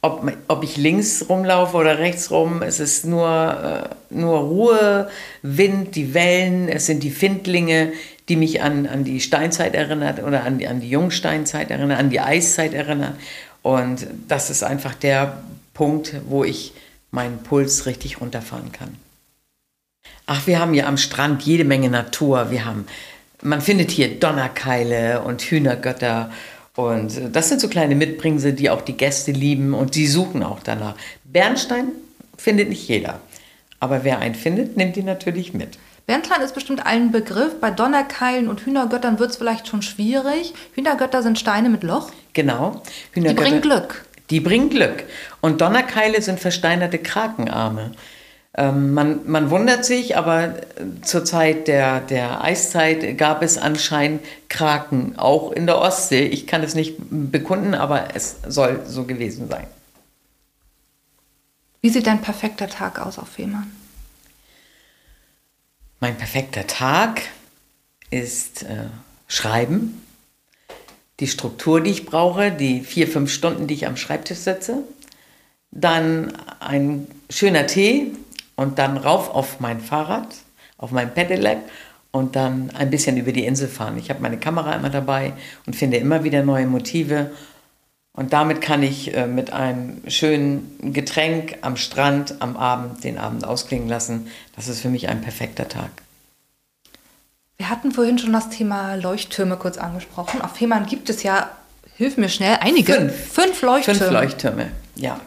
ob, 0.01 0.31
ob 0.47 0.63
ich 0.63 0.77
links 0.77 1.25
rumlaufe 1.29 1.77
oder 1.77 1.99
rechts 1.99 2.31
rum, 2.31 2.63
es 2.63 2.79
ist 2.79 3.05
nur, 3.05 3.89
äh, 4.09 4.13
nur 4.13 4.39
Ruhe, 4.39 5.09
Wind, 5.43 5.95
die 5.95 6.13
Wellen, 6.13 6.67
es 6.69 6.87
sind 6.87 7.03
die 7.03 7.11
Findlinge, 7.11 7.93
die 8.27 8.35
mich 8.35 8.61
an, 8.61 8.87
an 8.87 9.03
die 9.03 9.19
Steinzeit 9.19 9.75
erinnert 9.75 10.23
oder 10.23 10.43
an 10.43 10.57
die, 10.57 10.67
an 10.67 10.79
die 10.79 10.89
Jungsteinzeit 10.89 11.69
erinnern, 11.69 11.99
an 11.99 12.09
die 12.09 12.19
Eiszeit 12.19 12.73
erinnern. 12.73 13.15
Und 13.61 14.07
das 14.27 14.49
ist 14.49 14.63
einfach 14.63 14.95
der 14.95 15.43
Punkt, 15.73 16.15
wo 16.27 16.43
ich 16.43 16.73
meinen 17.11 17.43
Puls 17.43 17.85
richtig 17.85 18.21
runterfahren 18.21 18.71
kann. 18.71 18.97
Ach, 20.25 20.47
wir 20.47 20.59
haben 20.59 20.73
ja 20.73 20.85
am 20.87 20.97
Strand 20.97 21.43
jede 21.43 21.63
Menge 21.63 21.89
Natur. 21.89 22.49
Wir 22.49 22.65
haben, 22.65 22.87
man 23.41 23.61
findet 23.61 23.91
hier 23.91 24.19
Donnerkeile 24.19 25.21
und 25.21 25.41
Hühnergötter 25.41 26.31
und 26.75 27.17
äh, 27.17 27.29
das 27.29 27.49
sind 27.49 27.61
so 27.61 27.67
kleine 27.67 27.95
Mitbringsel, 27.95 28.53
die 28.53 28.69
auch 28.69 28.81
die 28.81 28.97
Gäste 28.97 29.31
lieben 29.31 29.73
und 29.73 29.95
die 29.95 30.07
suchen 30.07 30.43
auch 30.43 30.59
danach. 30.63 30.95
Bernstein 31.23 31.89
findet 32.37 32.69
nicht 32.69 32.87
jeder. 32.87 33.19
Aber 33.79 34.03
wer 34.03 34.19
einen 34.19 34.35
findet, 34.35 34.77
nimmt 34.77 34.95
ihn 34.95 35.05
natürlich 35.05 35.53
mit. 35.53 35.77
Bernstein 36.05 36.41
ist 36.41 36.53
bestimmt 36.53 36.85
allen 36.85 37.11
Begriff. 37.11 37.59
Bei 37.59 37.71
Donnerkeilen 37.71 38.47
und 38.47 38.65
Hühnergöttern 38.65 39.19
wird 39.19 39.31
es 39.31 39.37
vielleicht 39.37 39.67
schon 39.67 39.81
schwierig. 39.81 40.53
Hühnergötter 40.73 41.23
sind 41.23 41.39
Steine 41.39 41.69
mit 41.69 41.83
Loch. 41.83 42.11
Genau. 42.33 42.81
die 43.15 43.33
bringen 43.33 43.61
Glück. 43.61 44.05
Die 44.29 44.39
bringen 44.39 44.69
Glück. 44.69 45.03
Und 45.41 45.61
Donnerkeile 45.61 46.21
sind 46.21 46.39
versteinerte 46.39 46.99
Krakenarme. 46.99 47.91
Ähm, 48.53 48.93
man, 48.93 49.29
man 49.31 49.49
wundert 49.49 49.85
sich, 49.85 50.17
aber 50.17 50.57
äh, 50.57 51.01
zur 51.03 51.23
Zeit 51.23 51.69
der, 51.69 52.01
der 52.01 52.43
Eiszeit 52.43 53.17
gab 53.17 53.43
es 53.43 53.57
anscheinend 53.57 54.21
Kraken, 54.49 55.17
auch 55.17 55.51
in 55.53 55.67
der 55.67 55.77
Ostsee. 55.77 56.25
Ich 56.25 56.47
kann 56.47 56.61
es 56.61 56.75
nicht 56.75 56.97
bekunden, 57.09 57.73
aber 57.73 58.13
es 58.13 58.37
soll 58.47 58.81
so 58.85 59.05
gewesen 59.05 59.47
sein. 59.47 59.67
Wie 61.81 61.89
sieht 61.89 62.07
dein 62.07 62.21
perfekter 62.21 62.67
Tag 62.67 62.99
aus 62.99 63.17
auf 63.17 63.29
Fehmarn? 63.29 63.71
Mein 66.01 66.17
perfekter 66.17 66.67
Tag 66.67 67.21
ist 68.09 68.63
äh, 68.63 68.87
Schreiben, 69.27 70.01
die 71.21 71.27
Struktur, 71.27 71.79
die 71.79 71.91
ich 71.91 72.05
brauche, 72.05 72.51
die 72.51 72.81
vier, 72.81 73.07
fünf 73.07 73.31
Stunden, 73.31 73.67
die 73.67 73.75
ich 73.75 73.87
am 73.87 73.95
Schreibtisch 73.95 74.39
sitze, 74.39 74.83
dann 75.71 76.33
ein 76.59 77.07
schöner 77.29 77.65
Tee, 77.65 78.11
und 78.55 78.79
dann 78.79 78.97
rauf 78.97 79.29
auf 79.29 79.59
mein 79.59 79.79
Fahrrad, 79.79 80.27
auf 80.77 80.91
mein 80.91 81.13
Pedelec 81.13 81.59
und 82.11 82.35
dann 82.35 82.71
ein 82.71 82.89
bisschen 82.89 83.17
über 83.17 83.31
die 83.31 83.45
Insel 83.45 83.67
fahren. 83.67 83.97
Ich 83.97 84.09
habe 84.09 84.21
meine 84.21 84.37
Kamera 84.37 84.75
immer 84.75 84.89
dabei 84.89 85.33
und 85.65 85.75
finde 85.75 85.97
immer 85.97 86.23
wieder 86.23 86.43
neue 86.43 86.67
Motive. 86.67 87.31
Und 88.13 88.33
damit 88.33 88.59
kann 88.59 88.83
ich 88.83 89.15
äh, 89.15 89.25
mit 89.25 89.53
einem 89.53 90.01
schönen 90.07 90.93
Getränk 90.93 91.57
am 91.61 91.77
Strand 91.77 92.35
am 92.39 92.57
Abend 92.57 93.03
den 93.05 93.17
Abend 93.17 93.45
ausklingen 93.45 93.87
lassen. 93.87 94.27
Das 94.55 94.67
ist 94.67 94.81
für 94.81 94.89
mich 94.89 95.07
ein 95.07 95.21
perfekter 95.21 95.69
Tag. 95.69 95.89
Wir 97.57 97.69
hatten 97.69 97.91
vorhin 97.91 98.17
schon 98.17 98.33
das 98.33 98.49
Thema 98.49 98.95
Leuchttürme 98.95 99.55
kurz 99.55 99.77
angesprochen. 99.77 100.41
Auf 100.41 100.53
Fehmarn 100.53 100.87
gibt 100.87 101.09
es 101.09 101.23
ja, 101.23 101.51
hilf 101.95 102.17
mir 102.17 102.27
schnell, 102.27 102.57
einige. 102.59 102.93
Fünf. 102.93 103.33
Fünf 103.33 103.61
Leuchttürme. 103.61 103.99
Fünf 103.99 104.11
Leuchttürme, 104.11 104.71
ja. 104.95 105.19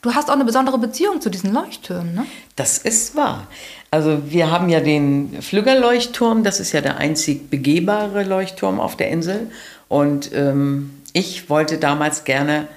Du 0.00 0.14
hast 0.14 0.28
auch 0.28 0.34
eine 0.34 0.44
besondere 0.44 0.78
Beziehung 0.78 1.20
zu 1.20 1.28
diesen 1.28 1.52
Leuchttürmen, 1.52 2.14
ne? 2.14 2.26
Das 2.56 2.78
ist 2.78 3.16
wahr. 3.16 3.48
Also 3.90 4.30
wir 4.30 4.50
haben 4.50 4.68
ja 4.68 4.80
den 4.80 5.42
Flüggerleuchtturm, 5.42 6.44
das 6.44 6.60
ist 6.60 6.72
ja 6.72 6.80
der 6.80 6.98
einzig 6.98 7.50
begehbare 7.50 8.22
Leuchtturm 8.22 8.80
auf 8.80 8.96
der 8.96 9.08
Insel. 9.08 9.50
Und 9.88 10.30
ähm, 10.34 10.90
ich 11.12 11.50
wollte 11.50 11.78
damals 11.78 12.24
gerne 12.24 12.68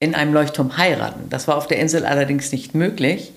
in 0.00 0.14
einem 0.14 0.32
Leuchtturm 0.32 0.76
heiraten. 0.76 1.28
Das 1.28 1.48
war 1.48 1.56
auf 1.56 1.66
der 1.66 1.78
Insel 1.78 2.04
allerdings 2.04 2.52
nicht 2.52 2.74
möglich. 2.74 3.32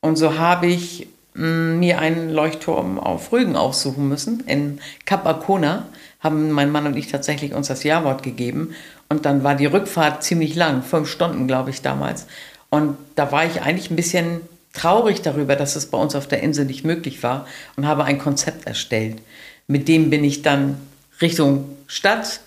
Und 0.00 0.16
so 0.16 0.38
habe 0.38 0.66
ich 0.66 1.06
mm, 1.34 1.78
mir 1.78 1.98
einen 2.00 2.30
Leuchtturm 2.30 2.98
auf 2.98 3.32
Rügen 3.32 3.54
aussuchen 3.54 4.08
müssen. 4.08 4.40
In 4.46 4.80
Kap 5.04 5.26
Arkona 5.26 5.86
haben 6.18 6.50
mein 6.50 6.70
Mann 6.70 6.86
und 6.86 6.96
ich 6.96 7.08
tatsächlich 7.08 7.54
uns 7.54 7.68
das 7.68 7.84
Ja-Wort 7.84 8.22
gegeben. 8.22 8.74
Und 9.10 9.26
dann 9.26 9.44
war 9.44 9.56
die 9.56 9.66
Rückfahrt 9.66 10.22
ziemlich 10.22 10.54
lang, 10.54 10.82
fünf 10.82 11.10
Stunden, 11.10 11.46
glaube 11.46 11.70
ich, 11.70 11.82
damals. 11.82 12.26
Und 12.70 12.96
da 13.16 13.32
war 13.32 13.44
ich 13.44 13.60
eigentlich 13.60 13.90
ein 13.90 13.96
bisschen 13.96 14.40
traurig 14.72 15.20
darüber, 15.20 15.56
dass 15.56 15.74
es 15.76 15.86
bei 15.86 15.98
uns 15.98 16.14
auf 16.14 16.28
der 16.28 16.42
Insel 16.42 16.64
nicht 16.64 16.84
möglich 16.84 17.22
war 17.22 17.46
und 17.76 17.86
habe 17.86 18.04
ein 18.04 18.18
Konzept 18.18 18.66
erstellt. 18.66 19.20
Mit 19.66 19.88
dem 19.88 20.10
bin 20.10 20.22
ich 20.22 20.42
dann 20.42 20.80
Richtung 21.20 21.76
Stadt, 21.88 22.40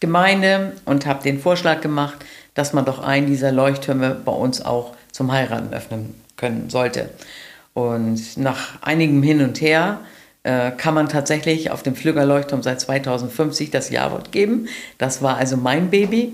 Gemeinde 0.00 0.72
und 0.84 1.06
habe 1.06 1.22
den 1.22 1.38
Vorschlag 1.38 1.80
gemacht, 1.80 2.16
dass 2.54 2.72
man 2.72 2.84
doch 2.84 2.98
einen 2.98 3.28
dieser 3.28 3.52
Leuchttürme 3.52 4.14
bei 4.14 4.32
uns 4.32 4.62
auch 4.62 4.96
zum 5.12 5.30
Heiraten 5.30 5.72
öffnen 5.72 6.14
können 6.36 6.70
sollte. 6.70 7.10
Und 7.72 8.36
nach 8.36 8.82
einigem 8.82 9.22
Hin 9.22 9.42
und 9.42 9.60
Her 9.60 10.00
äh, 10.42 10.70
kann 10.70 10.94
man 10.94 11.08
tatsächlich 11.08 11.70
auf 11.70 11.82
dem 11.82 11.94
Flüggerleuchtturm 11.94 12.62
seit 12.62 12.80
2050 12.80 13.70
das 13.70 13.90
Ja-Wort 13.90 14.32
geben. 14.32 14.68
Das 14.98 15.22
war 15.22 15.36
also 15.36 15.56
mein 15.56 15.90
Baby. 15.90 16.32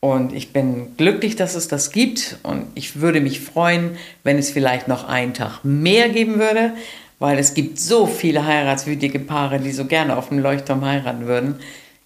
Und 0.00 0.34
ich 0.34 0.52
bin 0.52 0.96
glücklich, 0.96 1.36
dass 1.36 1.54
es 1.54 1.68
das 1.68 1.90
gibt. 1.90 2.38
Und 2.42 2.66
ich 2.74 3.00
würde 3.00 3.20
mich 3.20 3.40
freuen, 3.40 3.96
wenn 4.22 4.38
es 4.38 4.50
vielleicht 4.50 4.88
noch 4.88 5.08
einen 5.08 5.34
Tag 5.34 5.60
mehr 5.64 6.08
geben 6.08 6.38
würde, 6.38 6.72
weil 7.18 7.38
es 7.38 7.54
gibt 7.54 7.78
so 7.78 8.06
viele 8.06 8.44
heiratswütige 8.44 9.18
Paare, 9.18 9.60
die 9.60 9.72
so 9.72 9.86
gerne 9.86 10.16
auf 10.16 10.28
dem 10.28 10.40
Leuchtturm 10.40 10.84
heiraten 10.84 11.26
würden. 11.26 11.54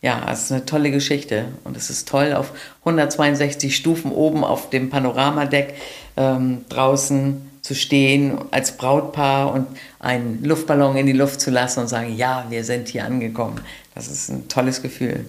Ja, 0.00 0.30
es 0.30 0.44
ist 0.44 0.52
eine 0.52 0.64
tolle 0.64 0.90
Geschichte. 0.92 1.46
Und 1.64 1.76
es 1.76 1.90
ist 1.90 2.06
toll, 2.08 2.34
auf 2.34 2.52
162 2.80 3.74
Stufen 3.74 4.12
oben 4.12 4.44
auf 4.44 4.70
dem 4.70 4.90
Panoramadeck 4.90 5.74
ähm, 6.16 6.66
draußen 6.68 7.50
zu 7.68 7.74
stehen 7.74 8.38
als 8.50 8.78
Brautpaar 8.78 9.52
und 9.52 9.66
einen 10.00 10.42
Luftballon 10.42 10.96
in 10.96 11.04
die 11.04 11.12
Luft 11.12 11.38
zu 11.38 11.50
lassen 11.50 11.81
und 11.81 11.88
sagen, 11.88 12.16
ja, 12.16 12.46
wir 12.48 12.64
sind 12.64 12.88
hier 12.88 13.04
angekommen. 13.04 13.61
Das 13.94 14.09
ist 14.09 14.31
ein 14.31 14.48
tolles 14.48 14.81
Gefühl. 14.81 15.28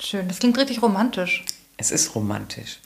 Schön, 0.00 0.28
das 0.28 0.38
klingt 0.38 0.56
richtig 0.58 0.80
romantisch. 0.80 1.44
Es 1.76 1.90
ist 1.90 2.14
romantisch. 2.14 2.78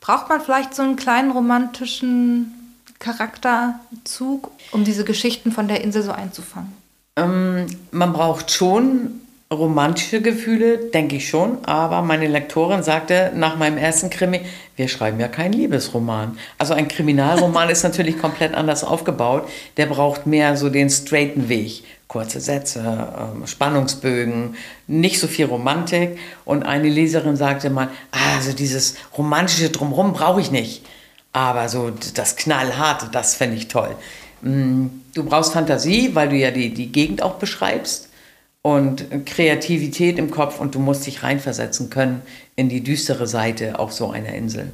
Braucht 0.00 0.28
man 0.28 0.40
vielleicht 0.40 0.74
so 0.74 0.82
einen 0.82 0.96
kleinen 0.96 1.30
romantischen 1.30 2.52
Charakterzug, 2.98 4.50
um 4.72 4.82
diese 4.82 5.04
Geschichten 5.04 5.52
von 5.52 5.68
der 5.68 5.82
Insel 5.82 6.02
so 6.02 6.10
einzufangen? 6.10 6.72
Ähm, 7.14 7.66
man 7.92 8.12
braucht 8.12 8.50
schon 8.50 9.20
romantische 9.52 10.20
Gefühle, 10.20 10.78
denke 10.78 11.16
ich 11.16 11.28
schon. 11.28 11.64
Aber 11.64 12.02
meine 12.02 12.26
Lektorin 12.26 12.82
sagte 12.82 13.32
nach 13.34 13.56
meinem 13.56 13.78
ersten 13.78 14.10
Krimi, 14.10 14.42
wir 14.76 14.88
schreiben 14.88 15.18
ja 15.18 15.28
keinen 15.28 15.54
Liebesroman. 15.54 16.38
Also 16.58 16.74
ein 16.74 16.88
Kriminalroman 16.88 17.68
ist 17.70 17.82
natürlich 17.82 18.18
komplett 18.18 18.54
anders 18.54 18.84
aufgebaut. 18.84 19.48
Der 19.76 19.86
braucht 19.86 20.26
mehr 20.26 20.56
so 20.56 20.68
den 20.68 20.90
straighten 20.90 21.48
Weg 21.48 21.84
kurze 22.08 22.40
Sätze, 22.40 22.80
ähm, 22.80 23.46
Spannungsbögen, 23.46 24.56
nicht 24.86 25.20
so 25.20 25.26
viel 25.26 25.44
Romantik. 25.44 26.18
Und 26.46 26.62
eine 26.62 26.88
Leserin 26.88 27.36
sagte 27.36 27.68
mal, 27.68 27.90
ah, 28.12 28.36
also 28.36 28.52
dieses 28.52 28.94
romantische 29.16 29.68
Drumherum 29.68 30.14
brauche 30.14 30.40
ich 30.40 30.50
nicht. 30.50 30.86
Aber 31.34 31.68
so 31.68 31.92
das 32.14 32.36
Knallharte, 32.36 33.10
das 33.12 33.34
fände 33.34 33.56
ich 33.56 33.68
toll. 33.68 33.94
Mm, 34.40 34.86
du 35.14 35.22
brauchst 35.22 35.52
Fantasie, 35.52 36.14
weil 36.14 36.30
du 36.30 36.36
ja 36.36 36.50
die, 36.50 36.72
die 36.72 36.90
Gegend 36.90 37.22
auch 37.22 37.34
beschreibst 37.34 38.07
und 38.74 39.26
Kreativität 39.26 40.18
im 40.18 40.30
Kopf 40.30 40.60
und 40.60 40.74
du 40.74 40.78
musst 40.78 41.06
dich 41.06 41.22
reinversetzen 41.22 41.90
können 41.90 42.22
in 42.56 42.68
die 42.68 42.82
düstere 42.82 43.26
Seite 43.26 43.78
auch 43.78 43.90
so 43.90 44.10
einer 44.10 44.34
Insel. 44.34 44.70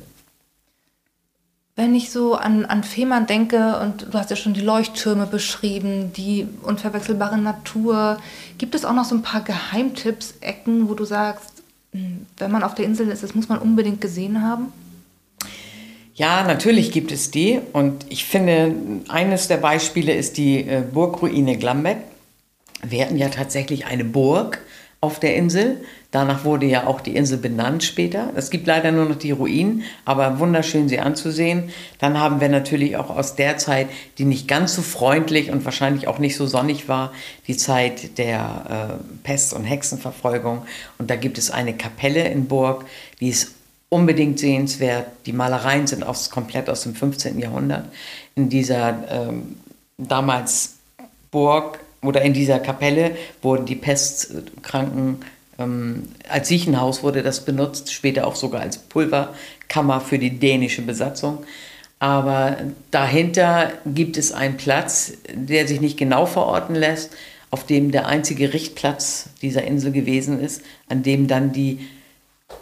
Wenn 1.77 1.95
ich 1.97 2.11
so 2.11 2.35
an, 2.35 2.65
an 2.67 2.85
Fehmarn 2.85 3.27
denke, 3.27 3.81
und 3.81 4.07
du 4.13 4.19
hast 4.19 4.31
ja 4.31 4.37
schon 4.37 4.55
die 4.55 4.61
Leuchttürme 4.61 5.27
beschrieben, 5.27 6.13
die 6.13 6.47
unverwechselbare 6.63 7.37
Natur, 7.37 8.19
gibt 8.59 8.77
es 8.77 8.85
auch 8.85 8.93
noch 8.93 9.05
so 9.05 9.17
ein 9.17 9.23
paar 9.23 9.41
Geheimtipps, 9.41 10.35
Ecken, 10.41 10.89
wo 10.89 10.95
du 10.95 11.05
sagst, 11.05 11.65
hm, 11.93 12.27
wenn 12.39 12.53
man 12.53 12.63
auf 12.63 12.77
der 12.77 12.85
Insel 12.85 13.09
ist, 13.09 13.25
das 13.25 13.35
muss 13.35 13.49
man 13.49 13.59
unbedingt 13.59 14.01
gesehen 14.01 14.43
haben? 14.43 14.73
Ja, 16.15 16.45
natürlich 16.45 16.93
gibt 16.93 17.11
es 17.11 17.33
die. 17.33 17.61
Und 17.73 18.07
ich 18.09 18.25
finde, 18.25 18.73
eines 19.09 19.49
der 19.49 19.57
Beispiele 19.57 20.15
ist 20.15 20.37
die 20.37 20.61
äh, 20.61 20.83
Burgruine 20.83 21.59
Glambeck. 21.59 21.99
Wir 22.89 23.05
hatten 23.05 23.17
ja 23.17 23.29
tatsächlich 23.29 23.87
eine 23.87 24.05
Burg 24.05 24.61
auf 25.05 25.21
der 25.21 25.37
Insel. 25.37 25.85
Danach 26.11 26.45
wurde 26.45 26.65
ja 26.65 26.87
auch 26.87 27.01
die 27.01 27.15
Insel 27.15 27.37
benannt 27.37 27.85
später. 27.85 28.31
Es 28.37 28.49
gibt 28.49 28.67
leider 28.67 28.91
nur 28.91 29.05
noch 29.05 29.17
die 29.17 29.33
Ruinen, 29.33 29.83
aber 30.07 30.39
wunderschön 30.39 30.89
sie 30.89 30.99
anzusehen. 30.99 31.71
Dann 31.99 32.19
haben 32.19 32.41
wir 32.41 32.49
natürlich 32.49 32.97
auch 32.97 33.11
aus 33.11 33.37
der 33.37 33.59
Zeit, 33.59 33.89
die 34.17 34.25
nicht 34.25 34.49
ganz 34.49 34.75
so 34.75 34.81
freundlich 34.81 35.51
und 35.51 35.65
wahrscheinlich 35.65 36.09
auch 36.09 36.19
nicht 36.19 36.37
so 36.37 36.47
sonnig 36.47 36.89
war, 36.89 37.13
die 37.47 37.57
Zeit 37.57 38.17
der 38.17 38.99
äh, 38.99 39.25
Pest- 39.25 39.53
und 39.53 39.65
Hexenverfolgung. 39.65 40.63
Und 40.99 41.11
da 41.11 41.17
gibt 41.17 41.37
es 41.37 41.51
eine 41.51 41.75
Kapelle 41.75 42.27
in 42.29 42.47
Burg, 42.47 42.87
die 43.21 43.29
ist 43.29 43.53
unbedingt 43.91 44.39
sehenswert. 44.39 45.07
Die 45.27 45.33
Malereien 45.33 45.87
sind 45.87 46.03
aus, 46.03 46.31
komplett 46.31 46.71
aus 46.71 46.83
dem 46.83 46.95
15. 46.95 47.39
Jahrhundert. 47.39 47.85
In 48.35 48.49
dieser 48.49 49.05
ähm, 49.11 49.57
damals 49.99 50.77
Burg 51.31 51.79
oder 52.07 52.23
in 52.23 52.33
dieser 52.33 52.59
Kapelle 52.59 53.17
wurden 53.43 53.67
die 53.67 53.77
Pestkranken 53.77 55.21
ähm, 55.59 56.09
als 56.29 56.49
Siechenhaus 56.49 57.03
wurde 57.03 57.23
das 57.23 57.45
benutzt, 57.45 57.93
später 57.93 58.27
auch 58.27 58.37
sogar 58.37 58.61
als 58.61 58.79
Pulverkammer 58.79 60.01
für 60.01 60.19
die 60.19 60.39
dänische 60.39 60.83
Besatzung. 60.83 61.45
Aber 61.99 62.57
dahinter 62.91 63.73
gibt 63.87 64.17
es 64.17 64.33
einen 64.33 64.57
Platz, 64.57 65.15
der 65.33 65.67
sich 65.67 65.81
nicht 65.81 65.97
genau 65.97 66.27
verorten 66.27 66.75
lässt, 66.75 67.13
auf 67.51 67.65
dem 67.65 67.93
der 67.93 68.07
einzige 68.07 68.53
Richtplatz 68.53 69.29
dieser 69.43 69.63
Insel 69.63 69.93
gewesen 69.93 70.41
ist, 70.41 70.63
an 70.89 71.03
dem 71.03 71.29
dann 71.29 71.53
die 71.53 71.87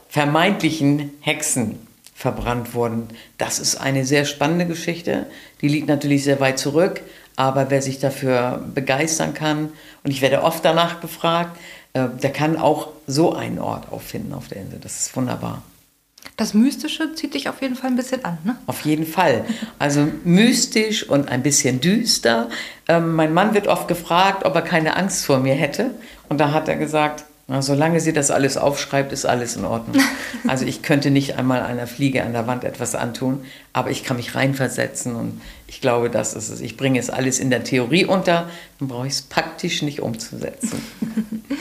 vermeintlichen 0.08 1.10
Hexen 1.20 1.78
verbrannt 2.14 2.74
wurden. 2.74 3.08
Das 3.38 3.58
ist 3.58 3.76
eine 3.76 4.04
sehr 4.04 4.26
spannende 4.26 4.66
Geschichte. 4.66 5.26
Die 5.62 5.68
liegt 5.68 5.88
natürlich 5.88 6.22
sehr 6.24 6.38
weit 6.38 6.58
zurück, 6.58 7.00
aber 7.36 7.70
wer 7.70 7.82
sich 7.82 7.98
dafür 7.98 8.64
begeistern 8.74 9.34
kann, 9.34 9.70
und 10.04 10.10
ich 10.10 10.20
werde 10.20 10.42
oft 10.42 10.64
danach 10.64 11.00
gefragt, 11.00 11.56
äh, 11.92 12.08
der 12.22 12.32
kann 12.32 12.56
auch 12.56 12.88
so 13.06 13.34
einen 13.34 13.58
Ort 13.58 13.92
auffinden 13.92 14.32
auf 14.32 14.48
der 14.48 14.62
Insel. 14.62 14.78
Das 14.80 15.00
ist 15.00 15.16
wunderbar. 15.16 15.62
Das 16.36 16.54
Mystische 16.54 17.14
zieht 17.14 17.34
dich 17.34 17.48
auf 17.48 17.60
jeden 17.60 17.74
Fall 17.74 17.90
ein 17.90 17.96
bisschen 17.96 18.24
an, 18.24 18.38
ne? 18.44 18.56
Auf 18.66 18.82
jeden 18.82 19.06
Fall. 19.06 19.44
Also 19.78 20.08
mystisch 20.24 21.08
und 21.08 21.28
ein 21.28 21.42
bisschen 21.42 21.80
düster. 21.80 22.48
Ähm, 22.88 23.14
mein 23.14 23.34
Mann 23.34 23.54
wird 23.54 23.66
oft 23.66 23.88
gefragt, 23.88 24.44
ob 24.44 24.54
er 24.54 24.62
keine 24.62 24.96
Angst 24.96 25.26
vor 25.26 25.38
mir 25.40 25.54
hätte. 25.54 25.90
Und 26.28 26.38
da 26.38 26.52
hat 26.52 26.68
er 26.68 26.76
gesagt, 26.76 27.24
na, 27.52 27.60
solange 27.60 28.00
sie 28.00 28.14
das 28.14 28.30
alles 28.30 28.56
aufschreibt, 28.56 29.12
ist 29.12 29.26
alles 29.26 29.56
in 29.56 29.66
Ordnung. 29.66 30.02
Also 30.48 30.64
ich 30.64 30.82
könnte 30.82 31.10
nicht 31.10 31.36
einmal 31.36 31.62
einer 31.62 31.86
Fliege 31.86 32.24
an 32.24 32.32
der 32.32 32.46
Wand 32.46 32.64
etwas 32.64 32.94
antun, 32.94 33.44
aber 33.72 33.90
ich 33.90 34.02
kann 34.02 34.16
mich 34.16 34.34
reinversetzen 34.34 35.14
und 35.14 35.40
ich 35.68 35.80
glaube, 35.80 36.10
das 36.10 36.34
ist 36.34 36.48
es. 36.48 36.60
Ich 36.60 36.76
bringe 36.76 36.98
es 36.98 37.10
alles 37.10 37.38
in 37.38 37.50
der 37.50 37.62
Theorie 37.62 38.06
unter, 38.06 38.48
dann 38.78 38.88
brauche 38.88 39.06
ich 39.06 39.12
es 39.12 39.22
praktisch 39.22 39.82
nicht 39.82 40.00
umzusetzen. 40.00 40.82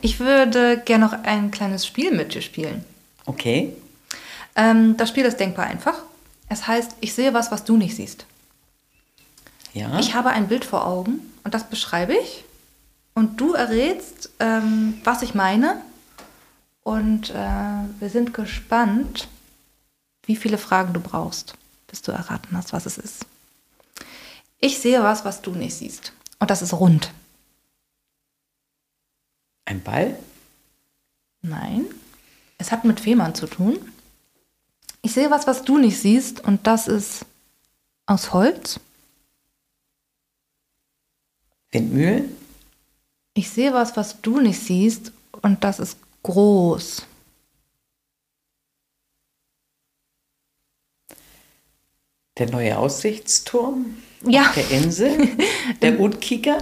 Ich 0.00 0.18
würde 0.18 0.82
gerne 0.84 1.04
noch 1.04 1.12
ein 1.22 1.52
kleines 1.52 1.86
Spiel 1.86 2.10
mit 2.10 2.34
dir 2.34 2.42
spielen. 2.42 2.84
Okay. 3.26 3.72
Ähm, 4.56 4.96
das 4.96 5.08
Spiel 5.08 5.24
ist 5.24 5.38
denkbar 5.38 5.66
einfach. 5.66 6.02
Es 6.48 6.66
heißt, 6.66 6.96
ich 7.00 7.14
sehe 7.14 7.32
was, 7.32 7.52
was 7.52 7.62
du 7.62 7.76
nicht 7.76 7.94
siehst. 7.94 8.26
Ja. 9.72 9.98
Ich 10.00 10.14
habe 10.14 10.30
ein 10.30 10.48
Bild 10.48 10.64
vor 10.64 10.84
Augen 10.84 11.20
und 11.44 11.54
das 11.54 11.70
beschreibe 11.70 12.12
ich. 12.12 12.44
Und 13.18 13.40
du 13.40 13.52
errätst, 13.54 14.30
ähm, 14.38 15.00
was 15.02 15.22
ich 15.22 15.34
meine. 15.34 15.82
Und 16.84 17.30
äh, 17.30 17.34
wir 17.98 18.10
sind 18.10 18.32
gespannt, 18.32 19.26
wie 20.22 20.36
viele 20.36 20.56
Fragen 20.56 20.92
du 20.92 21.00
brauchst, 21.00 21.56
bis 21.88 22.00
du 22.00 22.12
erraten 22.12 22.56
hast, 22.56 22.72
was 22.72 22.86
es 22.86 22.96
ist. 22.96 23.26
Ich 24.60 24.78
sehe 24.78 25.02
was, 25.02 25.24
was 25.24 25.42
du 25.42 25.50
nicht 25.50 25.74
siehst. 25.74 26.12
Und 26.38 26.48
das 26.48 26.62
ist 26.62 26.72
rund. 26.74 27.12
Ein 29.64 29.82
Ball? 29.82 30.16
Nein. 31.42 31.86
Es 32.56 32.70
hat 32.70 32.84
mit 32.84 33.00
Fehmarn 33.00 33.34
zu 33.34 33.48
tun. 33.48 33.80
Ich 35.02 35.12
sehe 35.12 35.32
was, 35.32 35.48
was 35.48 35.64
du 35.64 35.76
nicht 35.76 35.98
siehst. 35.98 36.44
Und 36.44 36.68
das 36.68 36.86
ist 36.86 37.26
aus 38.06 38.32
Holz. 38.32 38.78
Windmühlen? 41.72 42.47
Ich 43.38 43.50
sehe 43.50 43.72
was, 43.72 43.96
was 43.96 44.20
du 44.20 44.40
nicht 44.40 44.58
siehst. 44.58 45.12
Und 45.42 45.62
das 45.62 45.78
ist 45.78 45.96
groß. 46.24 47.06
Der 52.36 52.50
neue 52.50 52.76
Aussichtsturm? 52.76 53.96
Ja. 54.26 54.40
Auf 54.40 54.54
der 54.54 54.70
Insel? 54.72 55.28
Der 55.82 56.00
Utkicker? 56.00 56.58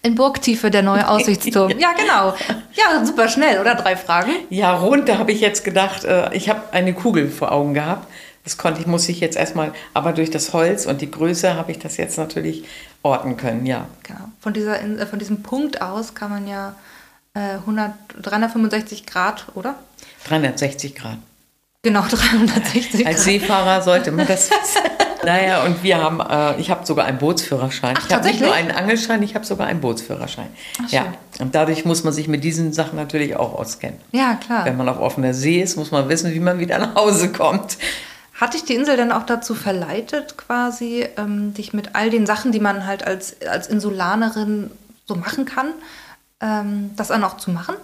In 0.00 0.14
Burgtiefe 0.14 0.70
der 0.70 0.82
neue 0.82 1.06
Aussichtsturm. 1.06 1.78
ja, 1.78 1.92
genau. 1.92 2.34
Ja, 2.72 3.04
super 3.04 3.28
schnell, 3.28 3.60
oder? 3.60 3.74
Drei 3.74 3.94
Fragen. 3.94 4.32
Ja, 4.48 4.78
rund, 4.78 5.08
da 5.08 5.18
habe 5.18 5.32
ich 5.32 5.40
jetzt 5.40 5.62
gedacht, 5.62 6.04
äh, 6.04 6.34
ich 6.34 6.48
habe 6.48 6.72
eine 6.72 6.94
Kugel 6.94 7.30
vor 7.30 7.52
Augen 7.52 7.74
gehabt. 7.74 8.08
Das 8.44 8.58
konnte 8.58 8.80
ich, 8.80 8.86
muss 8.86 9.08
ich 9.08 9.20
jetzt 9.20 9.36
erstmal, 9.36 9.72
aber 9.94 10.12
durch 10.12 10.30
das 10.30 10.52
Holz 10.52 10.84
und 10.84 11.00
die 11.00 11.10
Größe 11.10 11.54
habe 11.54 11.72
ich 11.72 11.78
das 11.78 11.96
jetzt 11.96 12.18
natürlich 12.18 12.64
orten 13.02 13.38
können, 13.38 13.64
ja. 13.64 13.86
Genau. 14.02 14.28
Von, 14.40 14.52
dieser, 14.52 14.82
äh, 14.82 15.06
von 15.06 15.18
diesem 15.18 15.42
Punkt 15.42 15.80
aus 15.80 16.14
kann 16.14 16.30
man 16.30 16.46
ja 16.46 16.74
äh, 17.34 17.54
100, 17.54 17.92
365 18.20 19.06
Grad, 19.06 19.46
oder? 19.54 19.76
360 20.28 20.94
Grad. 20.94 21.18
Genau, 21.82 22.02
360 22.08 23.04
Grad. 23.04 23.06
Als 23.06 23.24
Seefahrer 23.24 23.82
sollte 23.82 24.12
man 24.12 24.26
das 24.26 24.50
wissen. 24.50 24.82
naja, 25.24 25.64
und 25.64 25.82
wir 25.82 26.02
haben, 26.02 26.20
äh, 26.20 26.60
ich 26.60 26.70
habe 26.70 26.84
sogar 26.84 27.06
einen 27.06 27.18
Bootsführerschein. 27.18 27.94
Ach, 27.98 28.06
ich 28.06 28.14
habe 28.14 28.26
nicht 28.26 28.40
nur 28.42 28.52
einen 28.52 28.72
Angelschein, 28.72 29.22
ich 29.22 29.34
habe 29.34 29.46
sogar 29.46 29.68
einen 29.68 29.80
Bootsführerschein. 29.80 30.48
Ach, 30.84 30.90
ja. 30.90 31.06
Und 31.40 31.54
dadurch 31.54 31.86
muss 31.86 32.04
man 32.04 32.12
sich 32.12 32.28
mit 32.28 32.44
diesen 32.44 32.74
Sachen 32.74 32.96
natürlich 32.96 33.36
auch 33.36 33.54
auskennen. 33.54 33.98
Ja, 34.12 34.34
klar. 34.34 34.66
Wenn 34.66 34.76
man 34.76 34.88
auf 34.88 35.00
offener 35.00 35.32
See 35.32 35.62
ist, 35.62 35.76
muss 35.76 35.90
man 35.90 36.10
wissen, 36.10 36.32
wie 36.34 36.40
man 36.40 36.58
wieder 36.58 36.78
nach 36.78 36.94
Hause 36.94 37.32
kommt. 37.32 37.78
Hat 38.34 38.54
dich 38.54 38.64
die 38.64 38.74
Insel 38.74 38.96
denn 38.96 39.12
auch 39.12 39.24
dazu 39.24 39.54
verleitet, 39.54 40.36
quasi, 40.36 41.06
ähm, 41.16 41.54
dich 41.54 41.72
mit 41.72 41.94
all 41.94 42.10
den 42.10 42.26
Sachen, 42.26 42.50
die 42.50 42.60
man 42.60 42.84
halt 42.84 43.06
als, 43.06 43.40
als 43.42 43.68
Insulanerin 43.68 44.70
so 45.06 45.14
machen 45.14 45.44
kann, 45.44 45.72
ähm, 46.40 46.90
das 46.96 47.08
dann 47.08 47.22
auch 47.22 47.36
zu 47.36 47.50
machen? 47.50 47.76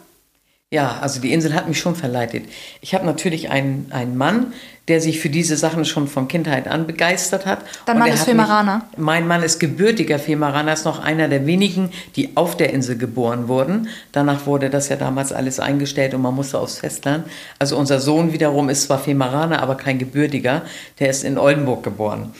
Ja, 0.73 0.99
also 1.01 1.21
die 1.21 1.33
Insel 1.33 1.53
hat 1.55 1.67
mich 1.67 1.81
schon 1.81 1.97
verleitet. 1.97 2.45
Ich 2.81 2.95
habe 2.95 3.05
natürlich 3.05 3.51
einen, 3.51 3.89
einen 3.91 4.17
Mann, 4.17 4.53
der 4.87 5.01
sich 5.01 5.19
für 5.19 5.29
diese 5.29 5.57
Sachen 5.57 5.85
schon 5.85 6.07
von 6.07 6.29
Kindheit 6.29 6.69
an 6.69 6.87
begeistert 6.87 7.45
hat. 7.45 7.59
Dein 7.87 7.99
Mann 7.99 8.07
ist 8.09 8.19
mich- 8.21 8.27
Femeraner? 8.37 8.83
Mein 8.97 9.27
Mann 9.27 9.43
ist 9.43 9.59
gebürtiger 9.59 10.21
Femeraner, 10.21 10.73
ist 10.73 10.85
noch 10.85 11.01
einer 11.03 11.27
der 11.27 11.45
wenigen, 11.45 11.91
die 12.15 12.37
auf 12.37 12.57
der 12.57 12.73
Insel 12.73 12.97
geboren 12.97 13.49
wurden. 13.49 13.89
Danach 14.13 14.47
wurde 14.47 14.71
das 14.71 14.89
ja 14.89 14.95
damals 14.95 15.33
alles 15.33 15.59
eingestellt 15.59 16.15
und 16.15 16.23
man 16.23 16.37
musste 16.37 16.61
aufs 16.61 16.79
Festland. 16.79 17.25
Also 17.59 17.77
unser 17.77 17.99
Sohn 17.99 18.33
wiederum 18.33 18.69
ist 18.69 18.85
zwar 18.85 19.01
Femeraner, 19.01 19.61
aber 19.65 19.75
kein 19.75 19.99
gebürtiger. 19.99 20.63
Der 21.01 21.11
ist 21.11 21.25
in 21.25 21.37
Oldenburg 21.37 21.83
geboren. 21.83 22.33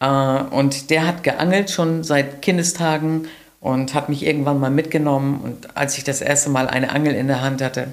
Äh, 0.00 0.06
Und 0.08 0.90
der 0.90 1.06
hat 1.06 1.22
geangelt 1.22 1.70
schon 1.70 2.02
seit 2.02 2.42
Kindestagen 2.42 3.28
und 3.60 3.94
hat 3.94 4.08
mich 4.08 4.24
irgendwann 4.24 4.60
mal 4.60 4.70
mitgenommen. 4.70 5.40
Und 5.42 5.76
als 5.76 5.98
ich 5.98 6.04
das 6.04 6.20
erste 6.20 6.50
Mal 6.50 6.68
eine 6.68 6.90
Angel 6.90 7.14
in 7.14 7.28
der 7.28 7.42
Hand 7.42 7.62
hatte, 7.62 7.88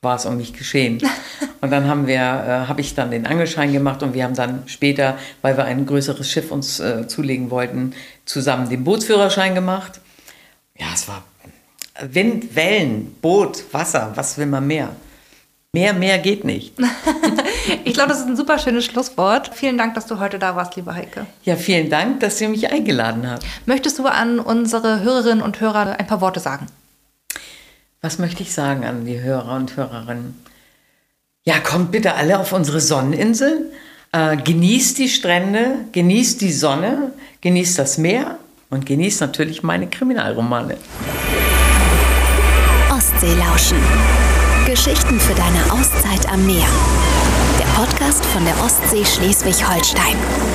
war 0.00 0.16
es 0.16 0.26
um 0.26 0.36
mich 0.36 0.52
geschehen. 0.52 1.02
Und 1.60 1.70
dann 1.72 1.88
haben 1.88 2.06
wir, 2.06 2.16
äh, 2.16 2.68
habe 2.68 2.80
ich 2.80 2.94
dann 2.94 3.10
den 3.10 3.26
Angelschein 3.26 3.72
gemacht 3.72 4.04
und 4.04 4.14
wir 4.14 4.22
haben 4.22 4.36
dann 4.36 4.62
später, 4.66 5.18
weil 5.42 5.56
wir 5.56 5.64
ein 5.64 5.86
größeres 5.86 6.30
Schiff 6.30 6.52
uns 6.52 6.78
äh, 6.78 7.08
zulegen 7.08 7.50
wollten, 7.50 7.94
zusammen 8.26 8.68
den 8.68 8.84
Bootsführerschein 8.84 9.56
gemacht. 9.56 10.00
Ja, 10.78 10.86
es 10.94 11.08
war 11.08 11.24
Wind, 12.00 12.54
Wellen, 12.54 13.16
Boot, 13.20 13.64
Wasser, 13.72 14.12
was 14.14 14.38
will 14.38 14.46
man 14.46 14.68
mehr? 14.68 14.90
Mehr, 15.72 15.92
mehr 15.92 16.18
geht 16.18 16.44
nicht. 16.44 16.74
Ich 17.84 17.94
glaube, 17.94 18.10
das 18.10 18.20
ist 18.20 18.26
ein 18.26 18.36
super 18.36 18.58
schönes 18.58 18.84
Schlusswort. 18.84 19.50
Vielen 19.54 19.78
Dank, 19.78 19.94
dass 19.94 20.06
du 20.06 20.18
heute 20.18 20.38
da 20.38 20.56
warst, 20.56 20.76
liebe 20.76 20.94
Heike. 20.94 21.26
Ja, 21.44 21.56
vielen 21.56 21.90
Dank, 21.90 22.20
dass 22.20 22.40
ihr 22.40 22.48
mich 22.48 22.70
eingeladen 22.70 23.28
habt. 23.30 23.44
Möchtest 23.66 23.98
du 23.98 24.06
an 24.06 24.40
unsere 24.40 25.00
Hörerinnen 25.00 25.42
und 25.42 25.60
Hörer 25.60 25.98
ein 25.98 26.06
paar 26.06 26.20
Worte 26.20 26.40
sagen? 26.40 26.66
Was 28.00 28.18
möchte 28.18 28.42
ich 28.42 28.52
sagen 28.52 28.84
an 28.84 29.04
die 29.04 29.20
Hörer 29.20 29.56
und 29.56 29.76
Hörerinnen? 29.76 30.42
Ja, 31.44 31.58
kommt 31.58 31.92
bitte 31.92 32.14
alle 32.14 32.38
auf 32.38 32.52
unsere 32.52 32.80
Sonneninsel. 32.80 33.72
Äh, 34.12 34.36
genießt 34.36 34.98
die 34.98 35.08
Strände, 35.08 35.76
genießt 35.92 36.40
die 36.40 36.52
Sonne, 36.52 37.12
genießt 37.40 37.78
das 37.78 37.98
Meer 37.98 38.38
und 38.70 38.86
genießt 38.86 39.20
natürlich 39.20 39.62
meine 39.62 39.88
Kriminalromane. 39.88 40.76
Ostseelauschen. 42.90 43.78
Geschichten 44.66 45.18
für 45.18 45.34
deine 45.34 45.72
Auszeit 45.72 46.30
am 46.30 46.44
Meer. 46.46 46.68
Podcast 47.78 48.26
von 48.26 48.44
der 48.44 48.60
Ostsee 48.60 49.04
Schleswig-Holstein. 49.04 50.47